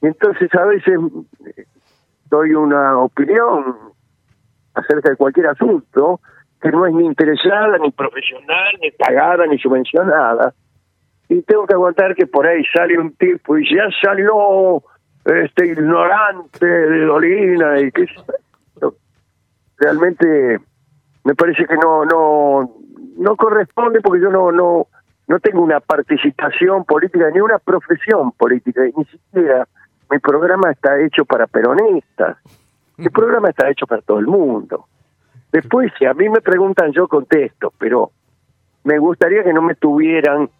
Y 0.00 0.06
entonces 0.06 0.52
a 0.54 0.64
veces 0.66 0.98
eh, 1.56 1.64
doy 2.30 2.54
una 2.54 2.98
opinión 2.98 3.76
acerca 4.74 5.10
de 5.10 5.16
cualquier 5.16 5.48
asunto 5.48 6.20
que 6.60 6.70
no 6.70 6.86
es 6.86 6.94
ni 6.94 7.04
interesada, 7.04 7.76
ni 7.78 7.90
profesional, 7.90 8.78
ni 8.80 8.90
pagada, 8.92 9.46
ni 9.46 9.58
subvencionada. 9.58 10.54
Y 11.28 11.42
tengo 11.42 11.66
que 11.66 11.74
aguantar 11.74 12.14
que 12.14 12.26
por 12.26 12.46
ahí 12.46 12.62
sale 12.72 12.98
un 12.98 13.14
tipo 13.16 13.58
y 13.58 13.74
ya 13.74 13.84
salió 14.00 14.82
este 15.24 15.66
ignorante 15.66 16.66
de 16.66 17.04
Dolina 17.04 17.80
y 17.80 17.90
que 17.90 18.06
realmente 19.78 20.60
me 21.24 21.34
parece 21.34 21.64
que 21.66 21.76
no 21.76 22.04
no 22.04 22.70
no 23.16 23.36
corresponde 23.36 24.00
porque 24.00 24.20
yo 24.20 24.30
no 24.30 24.52
no 24.52 24.86
no 25.28 25.40
tengo 25.40 25.62
una 25.62 25.80
participación 25.80 26.84
política 26.84 27.30
ni 27.32 27.40
una 27.40 27.58
profesión 27.58 28.32
política 28.32 28.82
ni 28.96 29.04
siquiera 29.04 29.66
mi 30.10 30.18
programa 30.18 30.72
está 30.72 31.00
hecho 31.00 31.24
para 31.24 31.46
peronistas 31.46 32.36
el 32.98 33.10
programa 33.10 33.50
está 33.50 33.68
hecho 33.70 33.86
para 33.86 34.02
todo 34.02 34.18
el 34.18 34.26
mundo 34.26 34.86
después 35.52 35.92
si 35.98 36.04
a 36.04 36.14
mí 36.14 36.28
me 36.28 36.40
preguntan 36.40 36.92
yo 36.92 37.08
contesto 37.08 37.72
pero 37.78 38.10
me 38.84 38.98
gustaría 38.98 39.42
que 39.44 39.52
no 39.52 39.62
me 39.62 39.74
tuvieran 39.74 40.50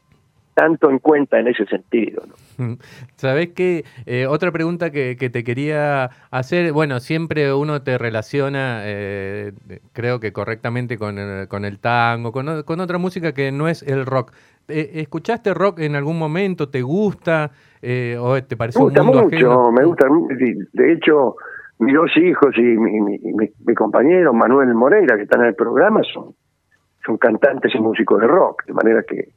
tanto 0.54 0.90
en 0.90 0.98
cuenta 0.98 1.38
en 1.40 1.48
ese 1.48 1.64
sentido 1.66 2.22
¿no? 2.26 2.34
Sabés 3.16 3.48
que 3.50 3.84
eh, 4.06 4.26
otra 4.26 4.52
pregunta 4.52 4.90
que, 4.90 5.16
que 5.16 5.30
te 5.30 5.44
quería 5.44 6.10
hacer, 6.30 6.72
bueno, 6.72 7.00
siempre 7.00 7.52
uno 7.52 7.82
te 7.82 7.98
relaciona, 7.98 8.82
eh, 8.84 9.52
creo 9.92 10.20
que 10.20 10.32
correctamente 10.32 10.98
con 10.98 11.18
el, 11.18 11.48
con 11.48 11.64
el 11.64 11.78
tango, 11.78 12.32
con, 12.32 12.62
con 12.62 12.80
otra 12.80 12.98
música 12.98 13.32
que 13.32 13.50
no 13.52 13.68
es 13.68 13.82
el 13.82 14.06
rock. 14.06 14.32
Eh, 14.68 14.92
¿Escuchaste 14.94 15.54
rock 15.54 15.80
en 15.80 15.96
algún 15.96 16.18
momento? 16.18 16.68
¿Te 16.68 16.82
gusta? 16.82 17.50
Eh, 17.80 18.16
¿O 18.20 18.40
te 18.42 18.56
parece 18.56 18.78
Me 18.78 18.84
un 18.84 18.92
mundo 18.94 19.24
mucho, 19.24 19.36
ajeno? 19.36 19.72
me 19.72 19.84
gusta. 19.84 20.06
De 20.72 20.92
hecho, 20.92 21.36
mis 21.82 21.94
dos 21.94 22.10
hijos 22.16 22.56
y 22.56 22.62
mi, 22.62 23.00
mi, 23.00 23.18
mi- 23.18 23.50
mi 23.64 23.74
compañero 23.74 24.32
Manuel 24.32 24.74
Moreira, 24.74 25.16
que 25.16 25.22
están 25.22 25.40
en 25.42 25.48
el 25.48 25.54
programa, 25.54 26.00
son, 26.12 26.34
son 27.04 27.16
cantantes 27.18 27.74
y 27.74 27.78
músicos 27.78 28.20
de 28.20 28.26
rock, 28.26 28.64
de 28.66 28.72
manera 28.72 29.02
que 29.02 29.30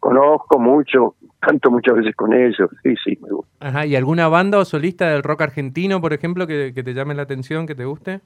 conozco 0.00 0.58
mucho, 0.58 1.14
canto 1.40 1.70
muchas 1.70 1.96
veces 1.96 2.14
con 2.14 2.32
ellos. 2.32 2.70
Sí, 2.82 2.94
sí, 3.04 3.18
me 3.22 3.30
gusta. 3.30 3.50
Ajá, 3.68 3.86
¿y 3.86 3.96
alguna 3.96 4.28
banda 4.28 4.58
o 4.58 4.64
solista 4.64 5.08
del 5.10 5.22
rock 5.22 5.42
argentino, 5.42 6.00
por 6.00 6.12
ejemplo, 6.12 6.46
que, 6.46 6.72
que 6.74 6.82
te 6.82 6.94
llame 6.94 7.14
la 7.14 7.22
atención, 7.22 7.66
que 7.66 7.74
te 7.74 7.84
guste? 7.84 8.20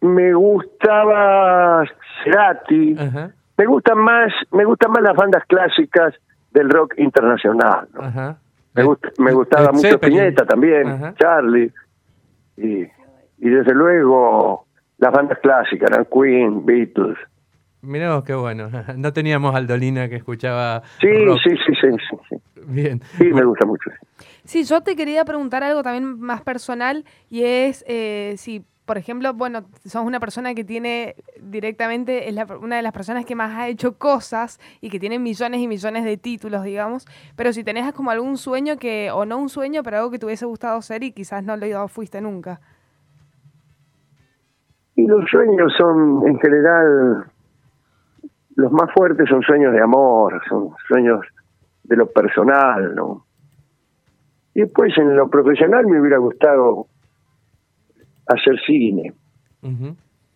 Me 0.00 0.32
gustaba 0.34 1.84
Cerati. 2.22 2.94
Ajá, 2.98 3.30
Me 3.56 3.66
gustan 3.66 3.98
más, 3.98 4.32
me 4.52 4.64
gustan 4.64 4.92
más 4.92 5.02
las 5.02 5.16
bandas 5.16 5.42
clásicas 5.48 6.14
del 6.52 6.70
rock 6.70 6.94
internacional. 6.98 7.88
¿no? 7.94 8.02
ajá. 8.02 8.38
Me, 8.78 8.84
gusta, 8.84 9.08
me 9.18 9.32
gustaba 9.32 9.72
mucho 9.72 9.88
Zeppelin. 9.88 10.34
También, 10.34 10.86
Ajá. 10.88 11.14
Charlie. 11.18 11.72
Y, 12.56 12.82
y 13.38 13.48
desde 13.48 13.74
luego 13.74 14.66
las 14.98 15.12
bandas 15.12 15.38
clásicas, 15.40 15.90
¿no? 15.96 16.04
Queen, 16.06 16.64
Beatles. 16.66 17.16
Mirá 17.82 18.14
vos, 18.16 18.24
qué 18.24 18.34
bueno. 18.34 18.68
No 18.96 19.12
teníamos 19.12 19.54
Aldolina 19.54 20.08
que 20.08 20.16
escuchaba 20.16 20.82
Sí, 21.00 21.24
rock. 21.24 21.38
sí, 21.44 21.50
sí, 21.66 21.72
sí, 21.80 22.16
sí. 22.28 22.36
Bien. 22.66 23.00
Sí, 23.16 23.24
me 23.32 23.44
gusta 23.44 23.64
mucho. 23.66 23.90
Sí, 24.44 24.64
yo 24.64 24.80
te 24.82 24.96
quería 24.96 25.24
preguntar 25.24 25.62
algo 25.62 25.82
también 25.82 26.18
más 26.20 26.42
personal 26.42 27.04
y 27.30 27.44
es 27.44 27.84
eh, 27.86 28.34
si, 28.36 28.64
por 28.88 28.96
ejemplo, 28.96 29.34
bueno, 29.34 29.64
sos 29.84 30.02
una 30.02 30.18
persona 30.18 30.54
que 30.54 30.64
tiene 30.64 31.14
directamente, 31.42 32.26
es 32.30 32.34
la- 32.34 32.46
una 32.58 32.76
de 32.76 32.82
las 32.82 32.94
personas 32.94 33.26
que 33.26 33.34
más 33.34 33.54
ha 33.54 33.68
hecho 33.68 33.98
cosas 33.98 34.58
y 34.80 34.88
que 34.88 34.98
tiene 34.98 35.18
millones 35.18 35.60
y 35.60 35.68
millones 35.68 36.04
de 36.04 36.16
títulos, 36.16 36.62
digamos, 36.64 37.06
pero 37.36 37.52
si 37.52 37.62
tenés 37.62 37.92
como 37.92 38.10
algún 38.10 38.38
sueño 38.38 38.78
que, 38.78 39.10
o 39.12 39.26
no 39.26 39.36
un 39.36 39.50
sueño, 39.50 39.82
pero 39.82 39.98
algo 39.98 40.10
que 40.10 40.18
te 40.18 40.24
hubiese 40.24 40.46
gustado 40.46 40.80
ser 40.80 41.02
y 41.02 41.12
quizás 41.12 41.44
no 41.44 41.54
lo 41.58 41.88
fuiste 41.88 42.22
nunca. 42.22 42.60
Y 44.96 45.06
los 45.06 45.28
sueños 45.30 45.70
son, 45.76 46.26
en 46.26 46.38
general, 46.40 47.24
los 48.56 48.72
más 48.72 48.90
fuertes 48.94 49.28
son 49.28 49.42
sueños 49.42 49.74
de 49.74 49.82
amor, 49.82 50.40
son 50.48 50.70
sueños 50.88 51.20
de 51.84 51.94
lo 51.94 52.06
personal, 52.10 52.94
¿no? 52.94 53.26
Y 54.54 54.62
después 54.62 54.96
en 54.96 55.14
lo 55.14 55.28
profesional 55.28 55.86
me 55.86 56.00
hubiera 56.00 56.16
gustado 56.16 56.87
hacer 58.28 58.58
cine. 58.66 59.12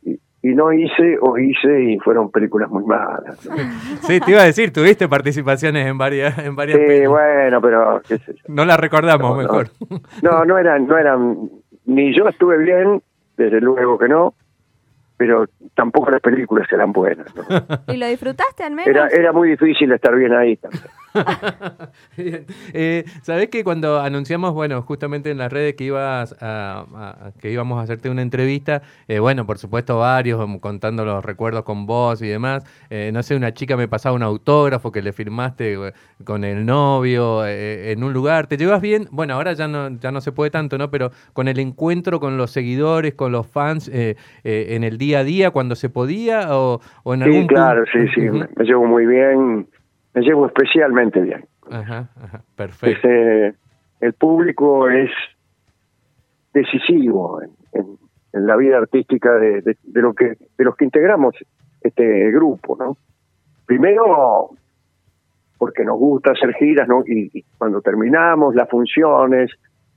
y, 0.04 0.10
y 0.42 0.54
no 0.54 0.72
hice 0.72 1.16
o 1.20 1.38
hice 1.38 1.82
y 1.92 1.98
fueron 1.98 2.30
películas 2.30 2.68
muy 2.70 2.84
malas. 2.84 3.44
¿no? 3.46 3.54
Sí, 4.02 4.18
te 4.20 4.30
iba 4.32 4.40
a 4.42 4.44
decir, 4.46 4.72
tuviste 4.72 5.08
participaciones 5.08 5.86
en 5.86 5.96
varias, 5.98 6.36
en 6.38 6.56
varias 6.56 6.78
Sí, 6.78 7.06
bueno, 7.06 7.60
pero 7.60 8.02
qué 8.08 8.18
sé 8.18 8.34
yo. 8.34 8.42
No 8.48 8.64
las 8.64 8.78
recordamos 8.80 9.30
No, 9.30 9.36
no. 9.36 9.42
mejor. 9.42 9.68
No, 10.22 10.44
no 10.44 10.58
eran, 10.58 10.86
no 10.86 10.98
eran, 10.98 11.50
ni 11.86 12.16
yo 12.16 12.28
estuve 12.28 12.58
bien, 12.58 13.00
desde 13.36 13.60
luego 13.60 13.98
que 13.98 14.08
no, 14.08 14.34
pero 15.26 15.46
tampoco 15.76 16.10
las 16.10 16.20
películas 16.20 16.66
eran 16.72 16.92
buenas. 16.92 17.26
¿no? 17.36 17.44
¿Y 17.94 17.96
lo 17.96 18.06
disfrutaste 18.08 18.64
al 18.64 18.72
menos? 18.74 18.88
Era, 18.88 19.06
era 19.08 19.32
muy 19.32 19.50
difícil 19.50 19.92
estar 19.92 20.14
bien 20.16 20.32
ahí. 20.32 20.56
también. 20.56 20.82
Bien. 22.16 22.46
Eh, 22.72 23.04
Sabés 23.22 23.48
que 23.50 23.62
cuando 23.64 24.00
anunciamos, 24.00 24.54
bueno, 24.54 24.80
justamente 24.80 25.30
en 25.30 25.36
las 25.36 25.52
redes 25.52 25.74
que 25.74 25.84
ibas 25.84 26.34
a, 26.40 26.86
a- 26.94 27.32
que 27.38 27.50
íbamos 27.52 27.78
a 27.78 27.82
hacerte 27.82 28.08
una 28.08 28.22
entrevista, 28.22 28.80
eh, 29.08 29.18
bueno, 29.18 29.44
por 29.46 29.58
supuesto 29.58 29.98
varios 29.98 30.42
um, 30.42 30.58
contando 30.58 31.04
los 31.04 31.22
recuerdos 31.22 31.64
con 31.64 31.84
vos 31.84 32.22
y 32.22 32.28
demás. 32.28 32.64
Eh, 32.88 33.10
no 33.12 33.22
sé, 33.22 33.36
una 33.36 33.52
chica 33.52 33.76
me 33.76 33.88
pasaba 33.88 34.16
un 34.16 34.22
autógrafo 34.22 34.90
que 34.90 35.02
le 35.02 35.12
firmaste 35.12 35.92
con 36.24 36.44
el 36.44 36.64
novio 36.64 37.44
eh, 37.46 37.92
en 37.92 38.02
un 38.04 38.14
lugar. 38.14 38.46
¿Te 38.46 38.56
llevas 38.56 38.80
bien? 38.80 39.06
Bueno, 39.10 39.34
ahora 39.34 39.52
ya 39.52 39.68
no, 39.68 39.90
ya 39.98 40.10
no 40.12 40.22
se 40.22 40.32
puede 40.32 40.50
tanto, 40.50 40.78
¿no? 40.78 40.90
Pero 40.90 41.10
con 41.34 41.46
el 41.46 41.58
encuentro 41.58 42.20
con 42.20 42.38
los 42.38 42.50
seguidores, 42.52 43.12
con 43.14 43.32
los 43.32 43.46
fans, 43.46 43.88
eh, 43.92 44.16
eh, 44.44 44.68
en 44.70 44.82
el 44.84 44.96
día 44.96 45.11
a 45.14 45.24
día, 45.24 45.50
cuando 45.50 45.74
se 45.74 45.88
podía 45.90 46.56
o, 46.56 46.80
o 47.04 47.14
en 47.14 47.22
algún 47.22 47.42
Sí, 47.42 47.46
claro, 47.48 47.84
punto- 47.92 48.12
sí, 48.12 48.20
sí, 48.20 48.30
me, 48.30 48.48
me 48.56 48.64
llevo 48.64 48.86
muy 48.86 49.06
bien, 49.06 49.66
me 50.14 50.22
llevo 50.22 50.46
especialmente 50.46 51.20
bien. 51.20 51.44
Ajá, 51.70 52.08
ajá, 52.22 52.42
perfecto. 52.56 53.08
Ese- 53.08 53.54
el 54.00 54.12
público 54.14 54.88
es 54.88 55.10
decisivo 56.52 57.40
en, 57.42 57.50
en- 57.72 57.96
en 58.32 58.46
la 58.46 58.56
vida 58.56 58.78
artística 58.78 59.32
de, 59.34 59.60
de- 59.62 59.76
de 59.82 60.00
lo 60.02 60.14
que 60.14 60.36
de 60.58 60.64
los 60.64 60.74
que 60.76 60.84
integramos 60.84 61.34
este 61.82 62.30
grupo, 62.30 62.76
¿no? 62.78 62.96
Primero 63.66 64.50
porque 65.58 65.84
nos 65.84 65.98
gusta 65.98 66.32
hacer 66.32 66.52
giras, 66.54 66.88
¿no? 66.88 67.02
Y, 67.06 67.30
y 67.32 67.44
cuando 67.58 67.80
terminamos 67.80 68.54
las 68.54 68.68
funciones 68.68 69.50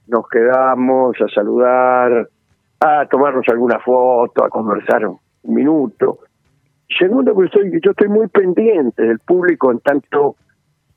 nos 0.08 0.28
quedamos 0.30 1.16
a 1.20 1.28
saludar, 1.34 2.28
a 2.79 3.05
tomarnos 3.08 3.46
alguna 3.48 3.79
foto, 3.79 4.44
a 4.44 4.50
conversar 4.50 5.08
un 5.08 5.20
minuto. 5.44 6.20
Segundo, 7.00 7.34
porque 7.34 7.48
estoy, 7.48 7.79
yo 7.82 7.91
estoy 7.91 8.10
muy 8.10 8.27
pendiente 8.27 9.03
del 9.03 9.20
público 9.20 9.72
en 9.72 9.79
tanto 9.79 10.36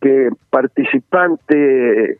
que 0.00 0.30
participante 0.50 2.18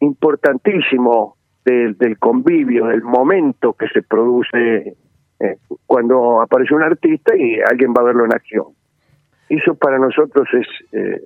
importantísimo 0.00 1.36
del, 1.64 1.96
del 1.98 2.18
convivio, 2.18 2.86
del 2.86 3.02
momento 3.02 3.74
que 3.74 3.88
se 3.88 4.02
produce 4.02 4.96
eh, 5.40 5.56
cuando 5.86 6.40
aparece 6.40 6.74
un 6.74 6.82
artista 6.82 7.36
y 7.36 7.60
alguien 7.60 7.92
va 7.96 8.02
a 8.02 8.04
verlo 8.04 8.24
en 8.24 8.32
acción. 8.32 8.66
Eso 9.48 9.74
para 9.74 9.98
nosotros 9.98 10.48
es 10.52 10.66
eh, 10.92 11.22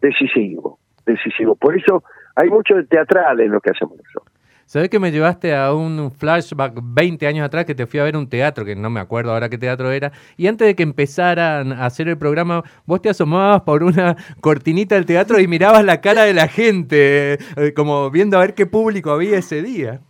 decisivo, 0.00 0.78
decisivo. 1.06 1.56
Por 1.56 1.76
eso 1.76 2.02
hay 2.36 2.50
mucho 2.50 2.74
de 2.74 2.84
teatral 2.84 3.40
en 3.40 3.52
lo 3.52 3.60
que 3.60 3.70
hacemos 3.70 3.96
nosotros. 3.96 4.37
¿Sabés 4.68 4.90
que 4.90 4.98
me 4.98 5.10
llevaste 5.10 5.56
a 5.56 5.72
un 5.72 6.10
flashback 6.10 6.74
20 6.82 7.26
años 7.26 7.46
atrás 7.46 7.64
que 7.64 7.74
te 7.74 7.86
fui 7.86 8.00
a 8.00 8.04
ver 8.04 8.18
un 8.18 8.28
teatro, 8.28 8.66
que 8.66 8.76
no 8.76 8.90
me 8.90 9.00
acuerdo 9.00 9.32
ahora 9.32 9.48
qué 9.48 9.56
teatro 9.56 9.90
era, 9.90 10.12
y 10.36 10.46
antes 10.46 10.66
de 10.68 10.74
que 10.74 10.82
empezaran 10.82 11.72
a 11.72 11.86
hacer 11.86 12.06
el 12.06 12.18
programa, 12.18 12.62
vos 12.84 13.00
te 13.00 13.08
asomabas 13.08 13.62
por 13.62 13.82
una 13.82 14.14
cortinita 14.42 14.94
del 14.96 15.06
teatro 15.06 15.40
y 15.40 15.48
mirabas 15.48 15.86
la 15.86 16.02
cara 16.02 16.24
de 16.24 16.34
la 16.34 16.48
gente, 16.48 17.38
eh, 17.56 17.72
como 17.74 18.10
viendo 18.10 18.36
a 18.36 18.40
ver 18.40 18.52
qué 18.52 18.66
público 18.66 19.10
había 19.10 19.38
ese 19.38 19.62
día. 19.62 20.00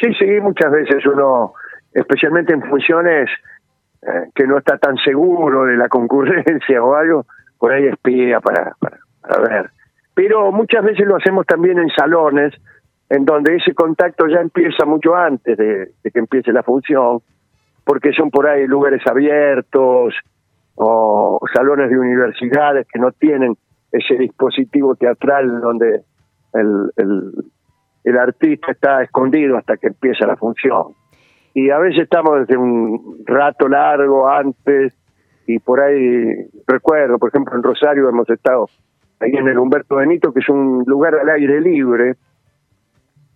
Sí, 0.00 0.12
sí, 0.18 0.26
muchas 0.42 0.72
veces 0.72 1.06
uno, 1.06 1.52
especialmente 1.92 2.52
en 2.52 2.62
funciones 2.62 3.30
eh, 4.02 4.28
que 4.34 4.44
no 4.48 4.58
está 4.58 4.76
tan 4.76 4.96
seguro 5.04 5.66
de 5.66 5.76
la 5.76 5.88
concurrencia 5.88 6.82
o 6.82 6.96
algo, 6.96 7.26
por 7.60 7.70
ahí 7.70 7.86
espía 7.86 8.40
para, 8.40 8.72
para, 8.80 8.98
para 9.20 9.40
ver. 9.48 9.70
Pero 10.14 10.50
muchas 10.50 10.82
veces 10.82 11.06
lo 11.06 11.14
hacemos 11.14 11.46
también 11.46 11.78
en 11.78 11.90
salones, 11.90 12.54
en 13.10 13.24
donde 13.24 13.56
ese 13.56 13.74
contacto 13.74 14.26
ya 14.26 14.40
empieza 14.40 14.84
mucho 14.86 15.14
antes 15.14 15.56
de, 15.56 15.92
que 16.02 16.18
empiece 16.18 16.52
la 16.52 16.62
función, 16.62 17.20
porque 17.84 18.12
son 18.12 18.30
por 18.30 18.48
ahí 18.48 18.66
lugares 18.66 19.02
abiertos 19.06 20.14
o 20.76 21.40
salones 21.52 21.90
de 21.90 21.98
universidades 21.98 22.86
que 22.92 22.98
no 22.98 23.12
tienen 23.12 23.56
ese 23.92 24.14
dispositivo 24.14 24.96
teatral 24.96 25.60
donde 25.60 26.00
el, 26.54 26.90
el 28.04 28.18
artista 28.18 28.72
está 28.72 29.02
escondido 29.02 29.56
hasta 29.56 29.76
que 29.76 29.88
empieza 29.88 30.26
la 30.26 30.36
función. 30.36 30.94
Y 31.54 31.70
a 31.70 31.78
veces 31.78 32.02
estamos 32.02 32.40
desde 32.40 32.56
un 32.56 33.22
rato 33.26 33.68
largo 33.68 34.28
antes 34.28 34.92
y 35.46 35.58
por 35.58 35.80
ahí 35.80 36.48
recuerdo, 36.66 37.18
por 37.18 37.28
ejemplo, 37.28 37.54
en 37.56 37.62
Rosario 37.62 38.08
hemos 38.08 38.28
estado 38.28 38.68
ahí 39.20 39.32
en 39.32 39.48
el 39.48 39.58
Humberto 39.58 39.96
Benito, 39.96 40.32
que 40.32 40.40
es 40.40 40.48
un 40.48 40.84
lugar 40.86 41.14
al 41.14 41.28
aire 41.30 41.60
libre. 41.60 42.16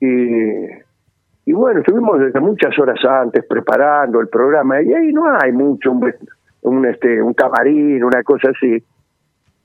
Y, 0.01 1.51
y 1.51 1.53
bueno, 1.53 1.81
estuvimos 1.81 2.21
desde 2.21 2.41
muchas 2.41 2.79
horas 2.79 2.99
antes 3.05 3.45
preparando 3.47 4.21
el 4.21 4.29
programa 4.29 4.81
y 4.83 4.93
ahí 4.93 5.13
no 5.13 5.25
hay 5.41 5.53
mucho, 5.53 5.93
un, 5.93 6.13
un, 6.63 6.87
este, 6.87 7.23
un 7.23 7.35
camarín, 7.35 8.03
una 8.05 8.23
cosa 8.23 8.51
así. 8.51 8.83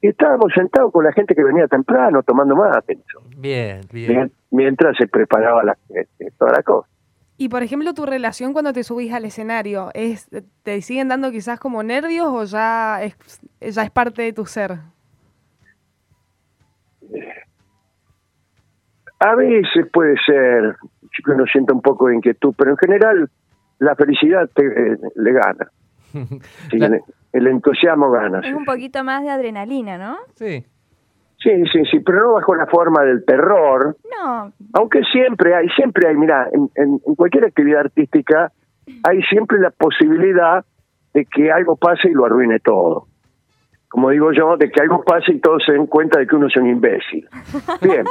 Y 0.01 0.07
estábamos 0.07 0.51
sentados 0.53 0.91
con 0.91 1.03
la 1.05 1.13
gente 1.13 1.33
que 1.33 1.43
venía 1.43 1.67
temprano 1.67 2.23
tomando 2.23 2.55
mate 2.55 2.99
Bien, 3.37 3.81
bien. 3.91 4.11
mien- 4.11 4.31
mientras 4.51 4.97
se 4.97 5.07
preparaba 5.07 5.63
la, 5.63 5.77
este, 5.89 6.31
toda 6.37 6.51
la 6.51 6.63
cosa. 6.63 6.89
Y 7.37 7.49
por 7.49 7.63
ejemplo, 7.63 7.93
tu 7.93 8.05
relación 8.05 8.53
cuando 8.53 8.73
te 8.73 8.83
subís 8.83 9.11
al 9.13 9.25
escenario, 9.25 9.89
es 9.93 10.29
¿te 10.63 10.81
siguen 10.81 11.07
dando 11.07 11.31
quizás 11.31 11.59
como 11.59 11.81
nervios 11.83 12.27
o 12.27 12.43
ya 12.43 13.01
es, 13.03 13.15
ya 13.59 13.83
es 13.83 13.89
parte 13.91 14.21
de 14.21 14.33
tu 14.33 14.45
ser? 14.45 14.77
A 19.25 19.35
veces 19.35 19.87
puede 19.91 20.15
ser 20.25 20.75
que 21.23 21.31
uno 21.31 21.45
sienta 21.45 21.73
un 21.73 21.81
poco 21.81 22.07
de 22.07 22.15
inquietud, 22.15 22.53
pero 22.57 22.71
en 22.71 22.77
general 22.77 23.29
la 23.79 23.95
felicidad 23.95 24.49
te, 24.53 24.65
eh, 24.65 24.97
le 25.15 25.31
gana. 25.33 25.67
Sí, 26.69 26.77
La- 26.77 26.87
el, 26.87 27.01
el 27.33 27.47
entusiasmo 27.47 28.11
gana. 28.11 28.39
Es 28.39 28.47
Sí. 28.47 28.53
un 28.53 28.65
poquito 28.65 29.03
más 29.03 29.23
de 29.23 29.29
adrenalina, 29.29 29.97
¿no? 29.97 30.17
Sí. 30.35 30.63
sí, 31.39 31.63
sí, 31.71 31.83
sí, 31.91 31.99
pero 31.99 32.21
no 32.21 32.33
bajo 32.33 32.55
la 32.55 32.65
forma 32.67 33.03
del 33.03 33.23
terror, 33.25 33.97
No, 34.21 34.51
aunque 34.73 35.01
siempre 35.11 35.55
hay, 35.55 35.67
siempre 35.69 36.07
hay, 36.07 36.15
mira, 36.15 36.47
en, 36.51 36.69
en- 36.75 36.99
en 37.05 37.15
cualquier 37.15 37.45
actividad 37.45 37.81
artística 37.81 38.51
hay 39.03 39.21
siempre 39.23 39.59
la 39.59 39.71
posibilidad 39.71 40.63
de 41.13 41.25
que 41.25 41.51
algo 41.51 41.75
pase 41.75 42.09
y 42.09 42.13
lo 42.13 42.25
arruine 42.25 42.59
todo. 42.59 43.07
Como 43.89 44.09
digo 44.09 44.31
yo, 44.31 44.57
de 44.57 44.69
que 44.71 44.81
algo 44.81 45.03
pase 45.03 45.33
y 45.33 45.39
todos 45.39 45.63
se 45.65 45.73
den 45.73 45.85
cuenta 45.87 46.19
de 46.19 46.25
que 46.27 46.35
uno 46.35 46.47
es 46.47 46.55
un 46.57 46.67
imbécil. 46.67 47.27
Bien, 47.81 48.05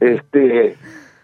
este, 0.00 0.76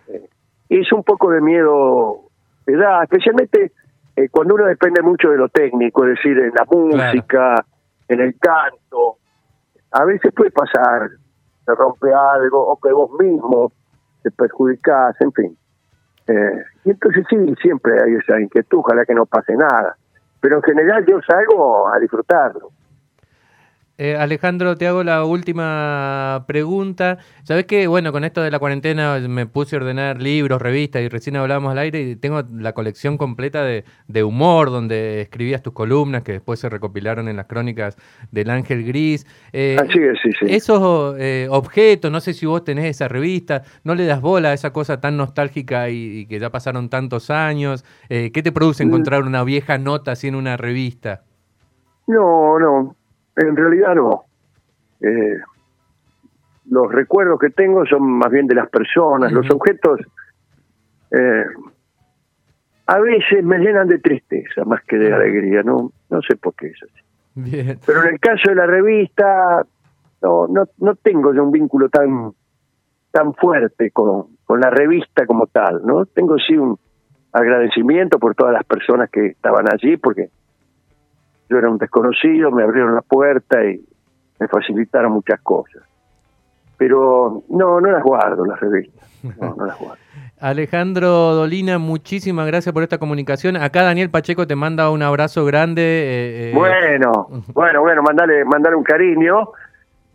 eh, 0.08 0.28
es 0.68 0.92
un 0.92 1.02
poco 1.02 1.30
de 1.30 1.40
miedo 1.40 2.24
da, 2.66 3.02
especialmente 3.02 3.72
eh, 4.16 4.28
cuando 4.30 4.54
uno 4.54 4.66
depende 4.66 5.02
mucho 5.02 5.30
de 5.30 5.36
lo 5.36 5.48
técnico, 5.48 6.04
es 6.04 6.16
decir, 6.16 6.38
en 6.38 6.52
la 6.54 6.64
música, 6.70 7.64
en 8.08 8.20
el 8.20 8.38
canto. 8.38 9.18
A 9.90 10.04
veces 10.04 10.32
puede 10.34 10.50
pasar, 10.50 11.10
se 11.64 11.74
rompe 11.74 12.08
algo 12.12 12.66
o 12.66 12.78
que 12.80 12.92
vos 12.92 13.10
mismo 13.18 13.72
te 14.22 14.30
perjudicás, 14.30 15.20
en 15.20 15.32
fin. 15.32 15.56
Eh, 16.26 16.64
y 16.84 16.90
entonces 16.90 17.24
sí, 17.28 17.36
siempre 17.60 17.92
hay 18.02 18.14
esa 18.14 18.40
inquietud, 18.40 18.78
ojalá 18.78 19.04
que 19.04 19.14
no 19.14 19.26
pase 19.26 19.54
nada. 19.54 19.96
Pero 20.40 20.56
en 20.56 20.62
general 20.62 21.04
yo 21.06 21.20
salgo 21.26 21.88
a 21.88 21.98
disfrutarlo. 21.98 22.70
Eh, 23.96 24.16
Alejandro, 24.16 24.76
te 24.76 24.88
hago 24.88 25.04
la 25.04 25.24
última 25.24 26.44
pregunta. 26.48 27.18
Sabes 27.44 27.66
que, 27.66 27.86
bueno, 27.86 28.10
con 28.10 28.24
esto 28.24 28.42
de 28.42 28.50
la 28.50 28.58
cuarentena 28.58 29.20
me 29.28 29.46
puse 29.46 29.76
a 29.76 29.78
ordenar 29.78 30.20
libros, 30.20 30.60
revistas 30.60 31.02
y 31.02 31.08
recién 31.08 31.36
hablábamos 31.36 31.70
al 31.70 31.78
aire 31.78 32.00
y 32.00 32.16
tengo 32.16 32.42
la 32.56 32.72
colección 32.72 33.16
completa 33.16 33.62
de, 33.62 33.84
de 34.08 34.24
humor 34.24 34.70
donde 34.70 35.20
escribías 35.20 35.62
tus 35.62 35.72
columnas 35.74 36.22
que 36.24 36.32
después 36.32 36.58
se 36.58 36.68
recopilaron 36.68 37.28
en 37.28 37.36
las 37.36 37.46
crónicas 37.46 37.96
del 38.32 38.50
Ángel 38.50 38.84
Gris. 38.84 39.26
Eh, 39.52 39.76
Así 39.80 40.00
es, 40.00 40.18
sí, 40.20 40.30
sí. 40.40 40.46
Esos 40.48 41.14
eh, 41.20 41.46
objetos, 41.48 42.10
no 42.10 42.20
sé 42.20 42.32
si 42.34 42.46
vos 42.46 42.64
tenés 42.64 42.86
esa 42.86 43.06
revista, 43.06 43.62
no 43.84 43.94
le 43.94 44.06
das 44.06 44.20
bola 44.20 44.48
a 44.48 44.54
esa 44.54 44.72
cosa 44.72 45.00
tan 45.00 45.16
nostálgica 45.16 45.88
y, 45.90 46.18
y 46.18 46.26
que 46.26 46.40
ya 46.40 46.50
pasaron 46.50 46.88
tantos 46.88 47.30
años. 47.30 47.84
Eh, 48.08 48.32
¿Qué 48.34 48.42
te 48.42 48.50
produce 48.50 48.84
Mm. 48.84 48.88
encontrar 48.88 49.22
una 49.22 49.44
vieja 49.44 49.78
nota 49.78 50.10
así 50.12 50.26
en 50.26 50.34
una 50.34 50.56
revista? 50.56 51.22
No, 52.08 52.58
no, 52.58 52.96
en 53.36 53.56
realidad 53.56 53.94
no. 53.94 54.24
Eh, 55.00 55.38
los 56.66 56.90
recuerdos 56.90 57.38
que 57.38 57.50
tengo 57.50 57.84
son 57.86 58.02
más 58.18 58.30
bien 58.30 58.46
de 58.46 58.54
las 58.54 58.68
personas, 58.70 59.32
los 59.32 59.50
objetos 59.50 60.00
eh, 61.10 61.44
a 62.86 62.98
veces 63.00 63.44
me 63.44 63.58
llenan 63.58 63.88
de 63.88 63.98
tristeza 63.98 64.64
más 64.64 64.82
que 64.84 64.96
de 64.96 65.12
alegría, 65.12 65.62
no, 65.62 65.92
no 66.10 66.22
sé 66.22 66.36
por 66.36 66.54
qué 66.54 66.68
es 66.68 66.82
así. 66.82 67.04
Bien. 67.34 67.78
Pero 67.84 68.02
en 68.02 68.14
el 68.14 68.20
caso 68.20 68.48
de 68.48 68.54
la 68.54 68.66
revista, 68.66 69.64
no, 70.22 70.46
no, 70.48 70.64
no 70.78 70.94
tengo 70.96 71.34
yo 71.34 71.44
un 71.44 71.50
vínculo 71.50 71.88
tan 71.88 72.32
tan 73.10 73.32
fuerte 73.34 73.92
con, 73.92 74.36
con 74.44 74.60
la 74.60 74.70
revista 74.70 75.24
como 75.24 75.46
tal, 75.46 75.82
¿no? 75.86 76.04
Tengo 76.04 76.36
sí 76.36 76.56
un 76.56 76.76
agradecimiento 77.32 78.18
por 78.18 78.34
todas 78.34 78.52
las 78.52 78.64
personas 78.64 79.08
que 79.08 79.26
estaban 79.26 79.66
allí, 79.72 79.96
porque 79.96 80.30
yo 81.48 81.58
era 81.58 81.68
un 81.68 81.78
desconocido, 81.78 82.50
me 82.50 82.62
abrieron 82.62 82.94
la 82.94 83.02
puerta 83.02 83.64
y 83.64 83.80
me 84.38 84.48
facilitaron 84.48 85.12
muchas 85.12 85.40
cosas. 85.40 85.82
Pero 86.76 87.42
no, 87.48 87.80
no 87.80 87.90
las 87.90 88.02
guardo 88.02 88.44
las 88.44 88.58
revistas, 88.60 89.08
no, 89.40 89.54
no 89.54 89.66
las 89.66 89.78
guardo. 89.78 89.98
Alejandro 90.40 91.08
Dolina, 91.08 91.78
muchísimas 91.78 92.46
gracias 92.46 92.72
por 92.72 92.82
esta 92.82 92.98
comunicación. 92.98 93.56
Acá 93.56 93.82
Daniel 93.82 94.10
Pacheco 94.10 94.46
te 94.46 94.56
manda 94.56 94.90
un 94.90 95.02
abrazo 95.02 95.44
grande. 95.44 95.82
eh, 95.82 96.50
eh, 96.50 96.52
Bueno, 96.54 97.28
bueno, 97.54 97.80
bueno, 97.80 98.02
mandale, 98.02 98.44
mandale 98.44 98.76
un 98.76 98.82
cariño. 98.84 99.50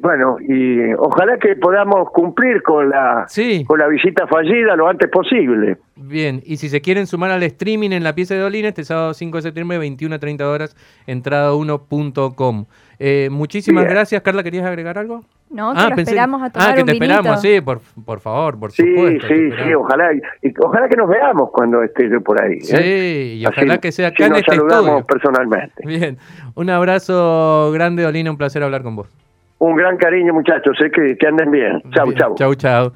Bueno, 0.01 0.37
y 0.39 0.93
ojalá 0.97 1.37
que 1.37 1.57
podamos 1.57 2.09
cumplir 2.11 2.63
con 2.63 2.89
la 2.89 3.25
Sí. 3.27 3.65
con 3.65 3.77
la 3.79 3.87
visita 3.87 4.25
fallida 4.27 4.75
lo 4.77 4.87
antes 4.87 5.09
posible. 5.09 5.77
Bien, 5.97 6.41
y 6.45 6.55
si 6.55 6.69
se 6.69 6.79
quieren 6.79 7.05
sumar 7.05 7.31
al 7.31 7.43
streaming 7.43 7.91
en 7.91 8.05
la 8.05 8.15
pieza 8.15 8.33
de 8.33 8.39
Dolina, 8.39 8.69
este 8.69 8.85
sábado 8.85 9.13
5 9.13 9.37
de 9.39 9.41
septiembre, 9.41 9.77
21 9.77 10.15
a 10.15 10.19
30 10.19 10.49
horas, 10.49 10.75
entrada1.com. 11.05 12.65
Eh, 12.99 13.29
muchísimas 13.31 13.83
Bien. 13.85 13.93
gracias, 13.95 14.21
Carla. 14.21 14.43
¿Querías 14.43 14.65
agregar 14.65 14.97
algo? 14.97 15.23
No, 15.49 15.73
que 15.73 15.81
lo 15.81 15.89
pensé- 15.89 16.01
esperamos 16.01 16.43
a 16.43 16.49
tomar 16.51 16.69
Ah, 16.71 16.75
que 16.75 16.81
un 16.81 16.85
te 16.87 16.93
esperamos, 16.93 17.41
sí, 17.41 17.59
por, 17.61 17.81
por 18.05 18.19
favor, 18.19 18.59
por 18.59 18.71
Sí, 18.71 18.83
supuesto. 18.85 19.27
sí, 19.27 19.49
sí, 19.63 19.73
ojalá, 19.73 20.13
y, 20.13 20.53
ojalá 20.63 20.87
que 20.87 20.95
nos 20.95 21.09
veamos 21.09 21.49
cuando 21.51 21.81
esté 21.83 22.07
yo 22.09 22.21
por 22.21 22.39
ahí. 22.41 22.61
Sí, 22.61 22.75
¿eh? 22.77 23.35
y 23.39 23.45
ojalá 23.47 23.73
Así- 23.73 23.81
que 23.81 23.91
sea 23.91 24.09
acá 24.09 24.25
en 24.25 24.29
nos 24.31 24.39
este 24.39 24.55
saludamos 24.55 24.85
estudio. 24.99 25.05
personalmente. 25.07 25.83
Bien, 25.85 26.17
un 26.55 26.69
abrazo 26.69 27.71
grande, 27.73 28.03
Dolina, 28.03 28.29
un 28.29 28.37
placer 28.37 28.61
hablar 28.63 28.83
con 28.83 28.95
vos. 28.95 29.09
Un 29.59 29.75
gran 29.75 29.97
cariño, 29.97 30.33
muchachos, 30.33 30.75
sé 30.79 30.89
que, 30.89 31.17
que 31.17 31.27
anden 31.27 31.51
bien. 31.51 31.81
Chau, 31.93 32.07
Bien, 32.07 32.17
chau. 32.17 32.35
Chau, 32.35 32.55
chau. 32.55 32.91